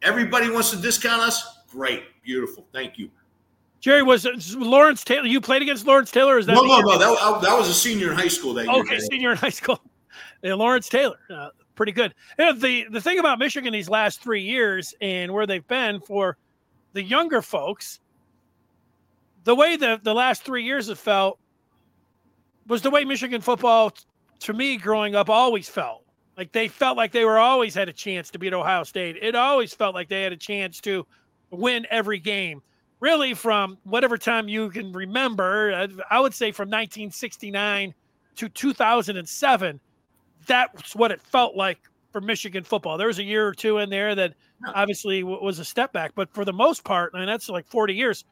[0.03, 1.59] Everybody wants to discount us.
[1.69, 2.67] Great, beautiful.
[2.73, 3.11] Thank you.
[3.81, 4.27] Jerry was
[4.57, 5.27] Lawrence Taylor.
[5.27, 6.39] You played against Lawrence Taylor?
[6.39, 6.99] Is that no, no, no?
[6.99, 8.55] That, that was a senior in high school.
[8.55, 8.75] That year.
[8.75, 9.81] Okay, senior in high school.
[10.43, 12.15] Yeah, Lawrence Taylor, uh, pretty good.
[12.39, 16.01] You know, the the thing about Michigan these last three years and where they've been
[16.01, 16.37] for
[16.93, 17.99] the younger folks,
[19.45, 21.39] the way the, the last three years have felt
[22.69, 23.93] was the way Michigan football,
[24.41, 26.05] to me, growing up, always felt.
[26.37, 29.17] Like they felt like they were always had a chance to beat Ohio State.
[29.21, 31.05] It always felt like they had a chance to
[31.51, 32.63] win every game.
[33.01, 37.95] Really, from whatever time you can remember, uh, I would say from 1969
[38.37, 39.81] to 2007,
[40.47, 41.79] that's what it felt like
[42.11, 42.99] for Michigan football.
[42.99, 44.35] There was a year or two in there that
[44.75, 47.95] obviously was a step back, but for the most part, I and that's like 40
[47.95, 48.25] years,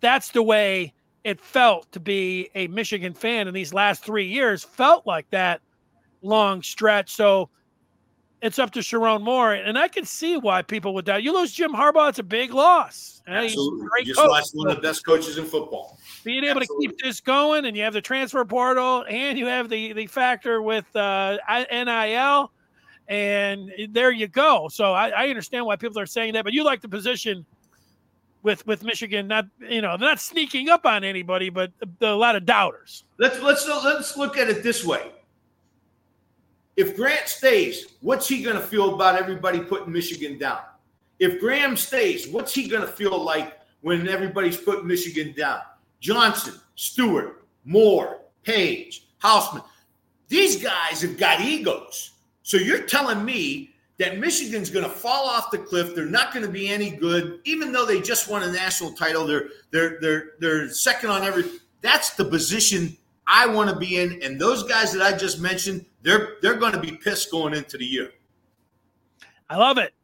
[0.00, 0.92] that's the way
[1.24, 4.62] it felt to be a Michigan fan in these last three years.
[4.62, 5.60] Felt like that
[6.22, 7.10] long stretch.
[7.12, 7.50] So
[8.42, 11.22] it's up to Sherrone Moore, and I can see why people would doubt.
[11.22, 13.22] You lose Jim Harbaugh; it's a big loss.
[13.26, 14.30] Absolutely, great you just coach.
[14.30, 15.98] lost one of the best coaches in football.
[16.24, 16.88] Being able Absolutely.
[16.88, 20.06] to keep this going, and you have the transfer portal, and you have the the
[20.06, 21.38] factor with uh,
[21.70, 22.50] NIL
[23.10, 24.68] and there you go.
[24.68, 27.44] So I, I, understand why people are saying that, but you like the position
[28.42, 32.36] with with Michigan, not you know, not sneaking up on anybody, but a, a lot
[32.36, 33.04] of doubters.
[33.18, 35.10] Let's let's let's look at it this way.
[36.80, 40.60] If Grant stays, what's he going to feel about everybody putting Michigan down?
[41.18, 45.60] If Graham stays, what's he going to feel like when everybody's putting Michigan down?
[46.00, 49.62] Johnson, Stewart, Moore, Paige, Hausmann.
[50.28, 52.12] These guys have got egos.
[52.44, 55.94] So you're telling me that Michigan's going to fall off the cliff.
[55.94, 59.26] They're not going to be any good, even though they just won a national title.
[59.26, 61.44] They're they're they're they're second on every.
[61.82, 62.96] That's the position
[63.32, 64.20] I want to be in.
[64.22, 67.78] And those guys that I just mentioned, they're they're going to be pissed going into
[67.78, 68.10] the year.
[69.48, 69.94] I love it.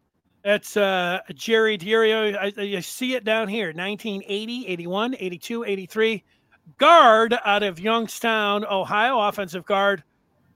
[0.45, 2.37] That's uh, Jerry Diorio.
[2.37, 6.24] I, I see it down here 1980, 81, 82, 83.
[6.79, 10.05] Guard out of Youngstown, Ohio, offensive guard,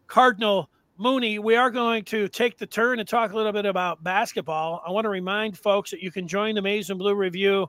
[0.06, 4.04] Cardinal Mooney, we are going to take the turn and talk a little bit about
[4.04, 4.82] basketball.
[4.86, 7.68] I want to remind folks that you can join the Maize and Blue Review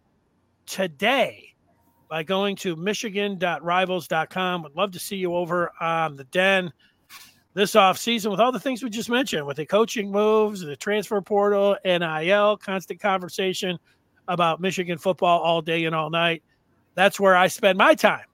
[0.66, 1.51] today
[2.12, 4.64] by going to michigan.rivals.com.
[4.64, 6.74] Would love to see you over on the den
[7.54, 10.76] this off season with all the things we just mentioned with the coaching moves, the
[10.76, 13.80] transfer portal, NIL, constant conversation
[14.28, 16.44] about Michigan football all day and all night.
[16.96, 18.26] That's where I spend my time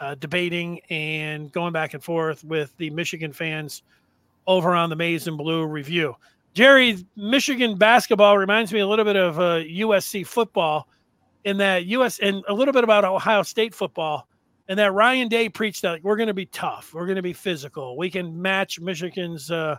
[0.00, 3.82] uh, debating and going back and forth with the Michigan fans
[4.46, 6.14] over on the Maize and Blue review.
[6.54, 10.86] Jerry, Michigan basketball reminds me a little bit of uh, USC football
[11.48, 14.28] in that US and a little bit about Ohio State football.
[14.68, 17.22] And that Ryan Day preached that like, we're going to be tough, we're going to
[17.22, 19.76] be physical, we can match Michigan's uh,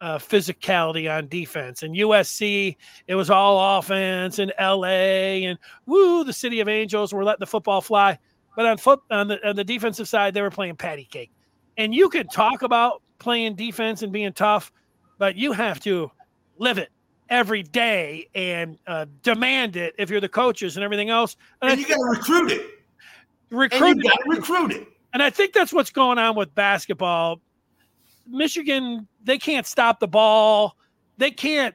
[0.00, 1.82] uh, physicality on defense.
[1.82, 2.76] And USC,
[3.06, 7.46] it was all offense, and LA, and woo, the City of Angels were letting the
[7.46, 8.18] football fly.
[8.56, 11.32] But on foot on the on the defensive side, they were playing patty cake
[11.76, 14.72] And you could talk about playing defense and being tough,
[15.18, 16.10] but you have to
[16.56, 16.90] live it
[17.28, 21.36] every day and uh, demand it if you're the coaches and everything else.
[21.62, 22.70] And, and you got to recruit it.
[23.50, 24.88] Recruit got recruit it.
[25.12, 27.40] And I think that's what's going on with basketball.
[28.26, 30.76] Michigan, they can't stop the ball.
[31.18, 31.74] They can't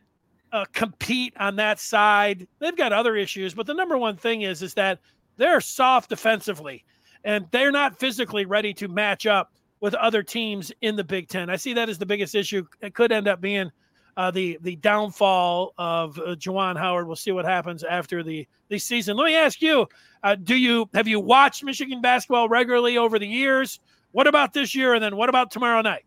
[0.51, 2.47] uh, compete on that side.
[2.59, 4.99] They've got other issues, but the number one thing is is that
[5.37, 6.83] they're soft defensively,
[7.23, 11.49] and they're not physically ready to match up with other teams in the Big Ten.
[11.49, 12.65] I see that as the biggest issue.
[12.81, 13.71] It could end up being
[14.19, 17.07] uh, the the downfall of uh, Juwan Howard.
[17.07, 19.15] We'll see what happens after the the season.
[19.15, 19.87] Let me ask you:
[20.23, 23.79] uh, Do you have you watched Michigan basketball regularly over the years?
[24.11, 24.93] What about this year?
[24.93, 26.03] And then what about tomorrow night?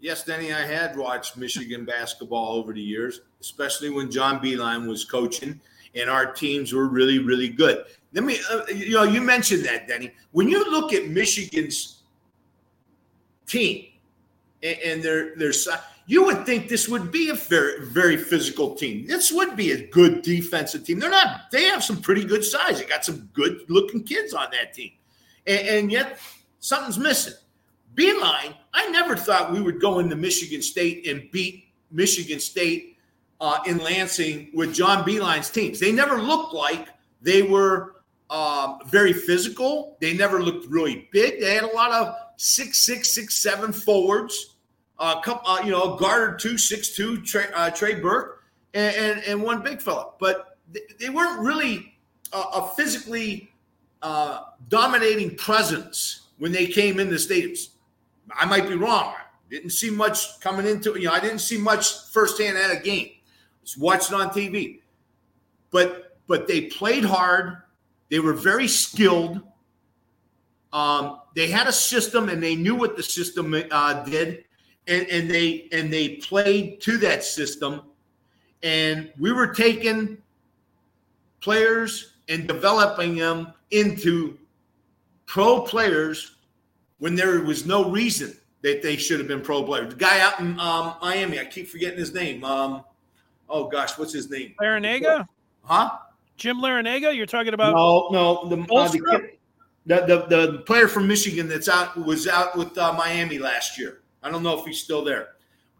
[0.00, 5.04] Yes, Denny, I had watched Michigan basketball over the years, especially when John Beilein was
[5.04, 5.60] coaching
[5.94, 7.84] and our teams were really, really good.
[8.14, 10.12] Let me, uh, you know, you mentioned that, Denny.
[10.32, 12.02] When you look at Michigan's
[13.46, 13.86] team
[14.62, 15.52] and, and their their
[16.06, 19.06] you would think this would be a very, very physical team.
[19.06, 21.00] This would be a good defensive team.
[21.00, 21.50] They're not.
[21.50, 22.78] They have some pretty good size.
[22.78, 24.92] They got some good looking kids on that team,
[25.46, 26.18] and, and yet
[26.60, 27.34] something's missing.
[27.94, 32.98] Beilein, I never thought we would go into Michigan State and beat Michigan State
[33.40, 35.80] uh, in Lansing with John Beilein's teams.
[35.80, 36.88] They never looked like
[37.22, 37.96] they were
[38.30, 39.96] um, very physical.
[40.00, 41.40] They never looked really big.
[41.40, 44.55] They had a lot of six, six, six, seven forwards.
[44.98, 48.44] Couple, uh, you know, a guard two, six two, Trey, uh, Trey Burke,
[48.74, 50.12] and, and, and one big fella.
[50.18, 51.94] But they, they weren't really
[52.32, 53.52] a, a physically
[54.02, 57.68] uh, dominating presence when they came in the stadiums.
[58.34, 59.14] I might be wrong.
[59.50, 60.98] Didn't see much coming into.
[60.98, 63.10] You know, I didn't see much firsthand at a game.
[63.78, 64.80] Watched it on TV.
[65.70, 67.58] But but they played hard.
[68.10, 69.40] They were very skilled.
[70.72, 74.44] Um, they had a system, and they knew what the system uh, did,
[74.88, 77.82] and, and they and they played to that system.
[78.62, 80.18] And we were taking
[81.40, 84.38] players and developing them into
[85.26, 86.36] pro players
[86.98, 89.90] when there was no reason that they should have been pro players.
[89.90, 92.42] The guy out in um, Miami, I keep forgetting his name.
[92.44, 92.84] Um,
[93.48, 94.54] oh gosh, what's his name?
[94.60, 95.26] Larrañaga?
[95.62, 95.98] Huh?
[96.36, 97.14] Jim Larrañaga?
[97.14, 97.74] You're talking about?
[97.74, 98.48] No, no.
[98.48, 99.26] The, uh, the,
[99.86, 104.00] the, the, the, player from Michigan that's out was out with uh, Miami last year.
[104.22, 105.30] I don't know if he's still there.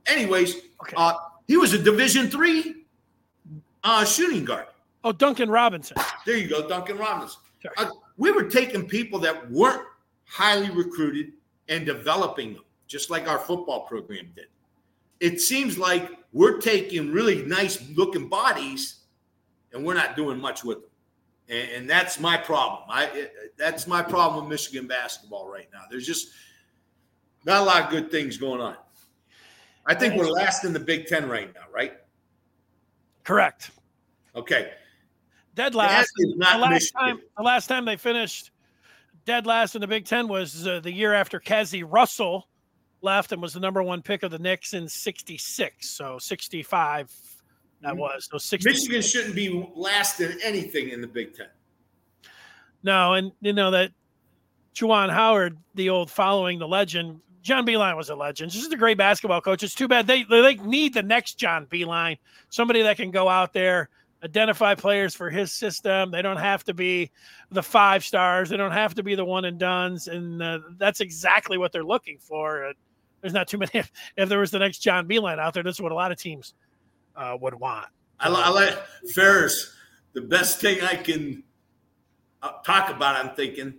[0.06, 0.94] Anyways, okay.
[0.96, 1.14] uh,
[1.48, 2.84] he was a Division three
[3.82, 4.66] uh, shooting guard.
[5.04, 5.96] Oh, Duncan Robinson.
[6.24, 7.40] There you go, Duncan Robinson.
[7.76, 9.82] Uh, we were taking people that weren't
[10.24, 11.32] highly recruited
[11.68, 14.46] and developing them, just like our football program did.
[15.20, 19.00] It seems like we're taking really nice looking bodies
[19.72, 20.90] and we're not doing much with them.
[21.48, 22.82] And, and that's my problem.
[22.88, 25.82] I it, that's my problem with Michigan basketball right now.
[25.90, 26.28] There's just
[27.46, 28.76] not a lot of good things going on.
[29.86, 31.94] I think we're last in the Big Ten right now, right?
[33.24, 33.70] Correct.
[34.34, 34.72] Okay.
[35.54, 36.10] Dead last.
[36.16, 38.50] The last time, the last time they finished
[39.24, 42.48] dead last in the Big Ten was uh, the year after Cazzie Russell
[43.00, 45.88] left and was the number one pick of the Knicks in '66.
[45.88, 47.10] So '65
[47.82, 48.00] that mm-hmm.
[48.00, 48.28] was.
[48.30, 48.68] So 60.
[48.68, 51.48] Michigan shouldn't be last in anything in the Big Ten.
[52.82, 53.92] No, and you know that
[54.74, 57.20] Juwan Howard, the old following the legend.
[57.46, 58.50] John Beilein was a legend.
[58.50, 59.62] Just a great basketball coach.
[59.62, 62.18] It's too bad they they need the next John Beilein,
[62.50, 63.88] somebody that can go out there
[64.22, 66.10] identify players for his system.
[66.10, 67.10] They don't have to be
[67.50, 68.48] the five stars.
[68.48, 71.84] They don't have to be the one and duns, and uh, that's exactly what they're
[71.84, 72.66] looking for.
[72.66, 72.72] Uh,
[73.20, 73.70] there's not too many.
[73.74, 76.12] If, if, there was the next John Beilein out there, this is what a lot
[76.12, 76.54] of teams
[77.14, 77.86] uh, would want.
[78.18, 78.76] I, I like
[79.14, 79.74] Ferris.
[80.14, 81.42] The best thing I can
[82.42, 83.74] uh, talk about, I'm thinking,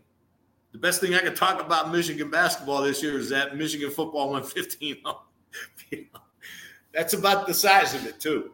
[0.78, 4.30] the best thing I can talk about Michigan basketball this year is that Michigan football
[4.32, 4.98] went 15
[6.94, 8.52] That's about the size of it, too.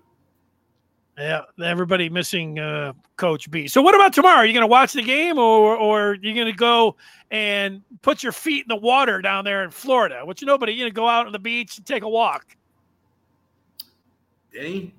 [1.17, 3.67] Yeah, everybody missing uh, Coach B.
[3.67, 4.37] So, what about tomorrow?
[4.37, 6.95] Are you going to watch the game, or or are you going to go
[7.29, 10.21] and put your feet in the water down there in Florida?
[10.25, 12.55] Which nobody, you going to go out on the beach and take a walk.
[14.51, 14.93] Denny,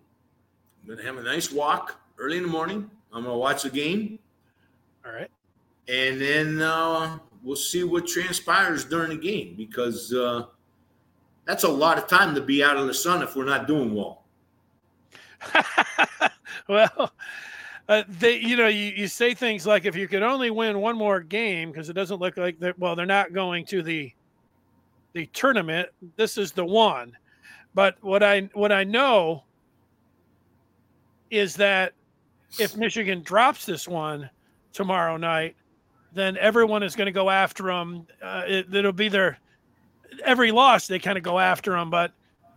[0.82, 2.88] I'm going to have a nice walk early in the morning.
[3.12, 4.20] I'm going to watch the game.
[5.04, 5.30] All right,
[5.88, 10.46] and then uh, we'll see what transpires during the game because uh,
[11.44, 13.94] that's a lot of time to be out in the sun if we're not doing
[13.94, 14.24] well.
[16.68, 17.12] well,
[17.88, 20.96] uh, they, you know, you, you say things like if you could only win one
[20.96, 24.12] more game, because it doesn't look like they're, well, they're not going to the
[25.12, 25.88] the tournament.
[26.16, 27.16] This is the one.
[27.74, 29.44] But what I what I know
[31.30, 31.92] is that
[32.58, 34.30] if Michigan drops this one
[34.72, 35.56] tomorrow night,
[36.14, 38.06] then everyone is going to go after them.
[38.22, 39.38] Uh, it, it'll be their
[40.24, 41.90] every loss they kind of go after them.
[41.90, 42.12] But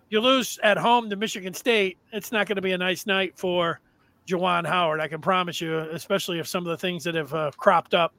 [0.09, 3.33] you lose at home to Michigan State, it's not going to be a nice night
[3.35, 3.79] for
[4.27, 4.99] Juwan Howard.
[4.99, 8.13] I can promise you, especially if some of the things that have uh, cropped up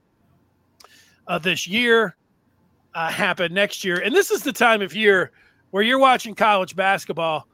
[1.26, 2.16] uh, this year
[2.94, 4.00] uh, happen next year.
[4.00, 5.30] And this is the time of year
[5.70, 7.47] where you're watching college basketball.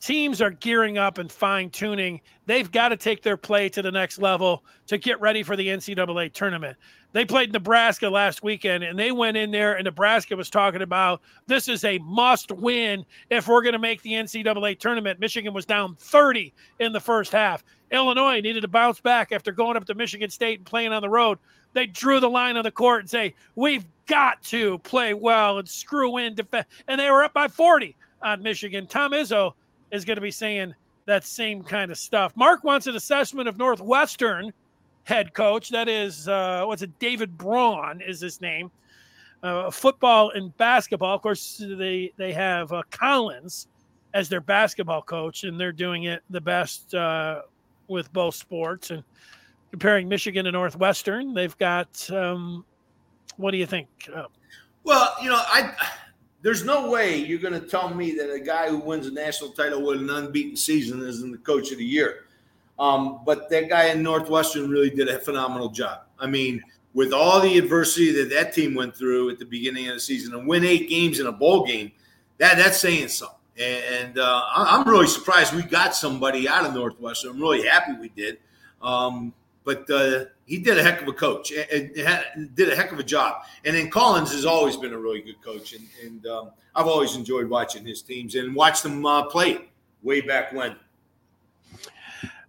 [0.00, 2.20] Teams are gearing up and fine tuning.
[2.46, 5.66] They've got to take their play to the next level to get ready for the
[5.66, 6.76] NCAA tournament.
[7.12, 11.20] They played Nebraska last weekend and they went in there, and Nebraska was talking about
[11.46, 15.18] this is a must win if we're going to make the NCAA tournament.
[15.18, 17.64] Michigan was down 30 in the first half.
[17.90, 21.08] Illinois needed to bounce back after going up to Michigan State and playing on the
[21.08, 21.38] road.
[21.72, 25.68] They drew the line on the court and say, We've got to play well and
[25.68, 26.68] screw in defense.
[26.86, 28.86] And they were up by 40 on Michigan.
[28.86, 29.54] Tom Izzo
[29.90, 30.74] is going to be saying
[31.06, 32.32] that same kind of stuff.
[32.36, 34.52] Mark wants an assessment of Northwestern
[35.04, 35.70] head coach.
[35.70, 36.98] That is, uh, what's it?
[36.98, 38.70] David Braun is his name.
[39.42, 41.14] Uh, football and basketball.
[41.14, 43.68] Of course, they they have uh, Collins
[44.12, 47.42] as their basketball coach, and they're doing it the best uh,
[47.86, 48.90] with both sports.
[48.90, 49.04] And
[49.70, 52.10] comparing Michigan to Northwestern, they've got.
[52.10, 52.64] Um,
[53.36, 53.88] what do you think?
[54.12, 54.24] Uh,
[54.82, 55.72] well, you know, I
[56.42, 59.50] there's no way you're going to tell me that a guy who wins a national
[59.50, 62.24] title with an unbeaten season isn't the coach of the year.
[62.78, 66.02] Um, but that guy in Northwestern really did a phenomenal job.
[66.18, 66.62] I mean,
[66.94, 70.34] with all the adversity that that team went through at the beginning of the season
[70.34, 71.90] and win eight games in a bowl game,
[72.38, 73.36] that that's saying something.
[73.60, 77.32] And uh, I'm really surprised we got somebody out of Northwestern.
[77.32, 78.38] I'm really happy we did.
[78.80, 79.34] Um,
[79.68, 82.98] but uh, he did a heck of a coach and, and, did a heck of
[82.98, 83.42] a job.
[83.66, 87.16] And then Collins has always been a really good coach, and, and um, I've always
[87.16, 89.68] enjoyed watching his teams and watched them uh, play
[90.02, 90.74] way back when.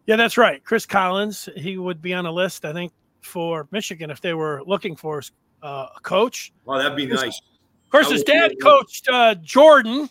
[0.06, 0.64] Yeah, that's right.
[0.64, 4.64] Chris Collins, he would be on a list, I think, for Michigan if they were
[4.66, 5.22] looking for
[5.62, 6.54] uh, a coach.
[6.64, 7.42] Well, that'd be nice.
[7.84, 10.10] Of course, his dad coached uh, Jordan,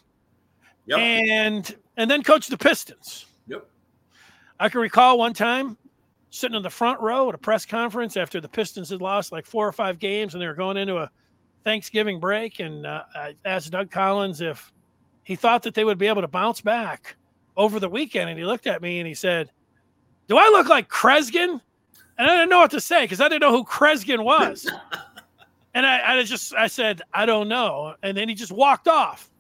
[0.84, 0.98] yep.
[0.98, 3.24] and and then coached the Pistons.
[3.46, 3.66] Yep.
[4.60, 5.78] I can recall one time
[6.30, 9.46] sitting in the front row at a press conference after the Pistons had lost like
[9.46, 11.10] four or five games and they were going into a
[11.64, 12.60] Thanksgiving break.
[12.60, 14.72] And uh, I asked Doug Collins if
[15.24, 17.16] he thought that they would be able to bounce back
[17.56, 18.30] over the weekend.
[18.30, 19.50] And he looked at me and he said,
[20.28, 21.60] Do I look like Kreskin?
[22.18, 24.70] And I didn't know what to say because I didn't know who Kreskin was.
[25.74, 27.94] and I, I just I said, I don't know.
[28.02, 29.30] And then he just walked off.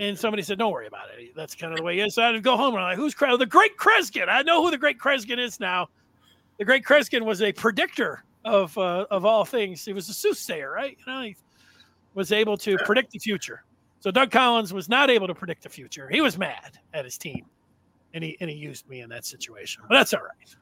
[0.00, 1.34] And somebody said, "Don't worry about it.
[1.36, 2.90] That's kind of the way he is." So I had to go home and I'm
[2.90, 4.28] like, "Who's the Great Kreskin?
[4.28, 5.88] I know who the Great Kreskin is now.
[6.58, 9.84] The Great Kreskin was a predictor of uh, of all things.
[9.84, 10.96] He was a soothsayer, right?
[10.98, 11.36] You know, he
[12.14, 13.64] was able to predict the future.
[14.00, 16.08] So Doug Collins was not able to predict the future.
[16.08, 17.46] He was mad at his team,
[18.12, 19.82] and he and he used me in that situation.
[19.88, 20.56] But that's all right.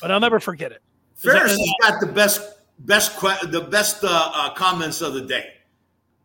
[0.00, 0.82] But I'll never forget it.
[1.14, 5.52] Ferris has got the best best the best uh, uh, comments of the day.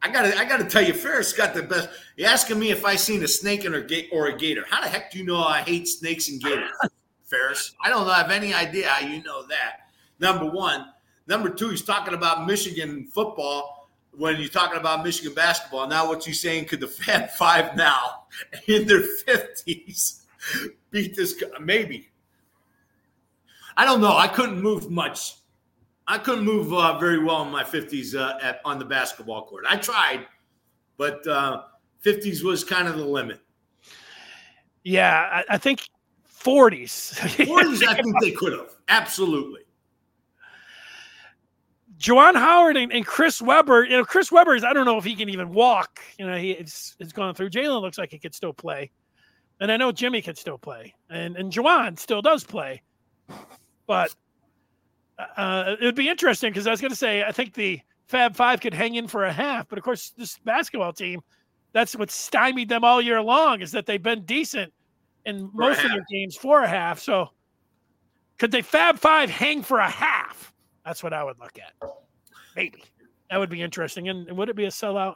[0.04, 1.90] I gotta, I gotta tell you, Ferris got the best.
[2.16, 4.66] You're asking me if I seen a snake in or a, or a gator.
[4.68, 6.72] How the heck do you know I hate snakes and gators,
[7.26, 7.76] Ferris?
[7.82, 9.92] I don't have any idea how you know that.
[10.20, 10.88] Number one.
[11.28, 15.88] Number two, he's talking about Michigan football when you're talking about Michigan basketball.
[15.88, 16.66] Now, what you saying?
[16.66, 18.24] Could the Fab Five now
[18.68, 20.24] in their fifties
[20.90, 21.42] beat this?
[21.60, 22.10] Maybe.
[23.78, 24.18] I don't know.
[24.18, 25.36] I couldn't move much
[26.08, 29.66] I couldn't move uh, very well in my 50s uh, at, on the basketball court.
[29.70, 30.26] I tried,
[30.98, 31.64] but uh,
[32.04, 33.40] 50s was kind of the limit.
[34.84, 35.88] Yeah, I, I think
[36.28, 37.14] 40s.
[37.14, 38.76] 40s, I think they could have.
[38.90, 39.62] Absolutely.
[41.98, 45.04] Juwan Howard and, and, Chris Webber, you know, Chris Webber is, I don't know if
[45.04, 46.00] he can even walk.
[46.18, 47.52] You know, he it's, it's gone through.
[47.52, 48.90] Jalen looks like he could still play.
[49.60, 50.96] And I know Jimmy could still play.
[51.12, 52.82] And, and Juwan still does play.
[53.86, 54.16] But
[55.38, 58.36] uh, it would be interesting because I was going to say I think the Fab
[58.36, 61.22] Five could hang in for a half, but of course this basketball team,
[61.74, 64.74] that's what stymied them all year long is that they've been decent
[65.26, 67.00] in most of their games for a half.
[67.00, 67.30] So
[68.38, 70.54] could they Fab Five hang for a half?
[70.86, 71.90] That's what I would look at.
[72.56, 72.84] Maybe
[73.30, 74.10] that would be interesting.
[74.10, 75.16] And, and would it be a sellout?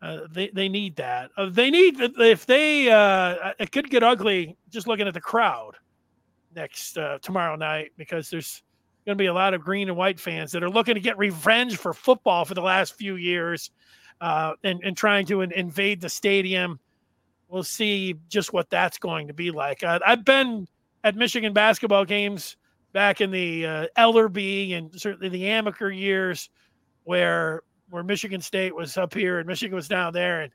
[0.00, 1.30] Uh, they they need that.
[1.36, 5.72] Uh, they need if they uh, it could get ugly just looking at the crowd
[6.54, 8.62] next uh, tomorrow night because there's
[9.08, 11.16] going to be a lot of green and white fans that are looking to get
[11.16, 13.70] revenge for football for the last few years
[14.20, 16.78] uh, and, and trying to in, invade the stadium.
[17.48, 19.82] We'll see just what that's going to be like.
[19.82, 20.68] Uh, I've been
[21.04, 22.58] at Michigan basketball games
[22.92, 26.50] back in the uh, Ellerbe and certainly the Amaker years
[27.04, 30.52] where where Michigan State was up here and Michigan was down there and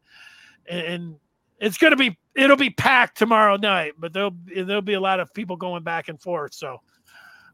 [0.70, 1.16] and
[1.60, 5.20] it's going to be it'll be packed tomorrow night but there'll there'll be a lot
[5.20, 6.80] of people going back and forth so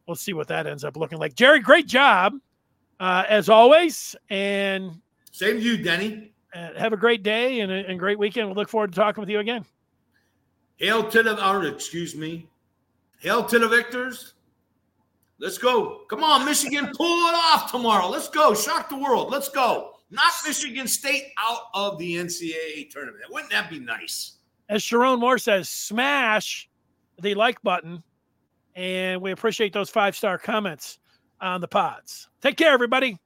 [0.10, 1.36] Let's see what that ends up looking like.
[1.36, 2.34] Jerry, great job
[2.99, 4.16] uh, as always.
[4.30, 4.99] And
[5.32, 6.32] Same to you, Denny.
[6.53, 8.47] Uh, have a great day and a and great weekend.
[8.47, 9.64] We'll look forward to talking with you again.
[10.78, 12.47] Hail to the, or excuse me,
[13.20, 14.34] hail to the victors.
[15.38, 16.01] Let's go.
[16.10, 18.07] Come on, Michigan, pull it off tomorrow.
[18.10, 18.55] Let's go.
[18.55, 19.32] Shock the world.
[19.32, 19.91] Let's go.
[20.10, 23.26] Knock Michigan State out of the NCAA tournament.
[23.30, 24.38] Wouldn't that be nice?
[24.70, 26.68] As Sherrone Moore says, smash
[27.22, 28.03] the like button.
[28.80, 30.99] And we appreciate those five star comments
[31.41, 32.30] on the pods.
[32.41, 33.19] Take care, everybody.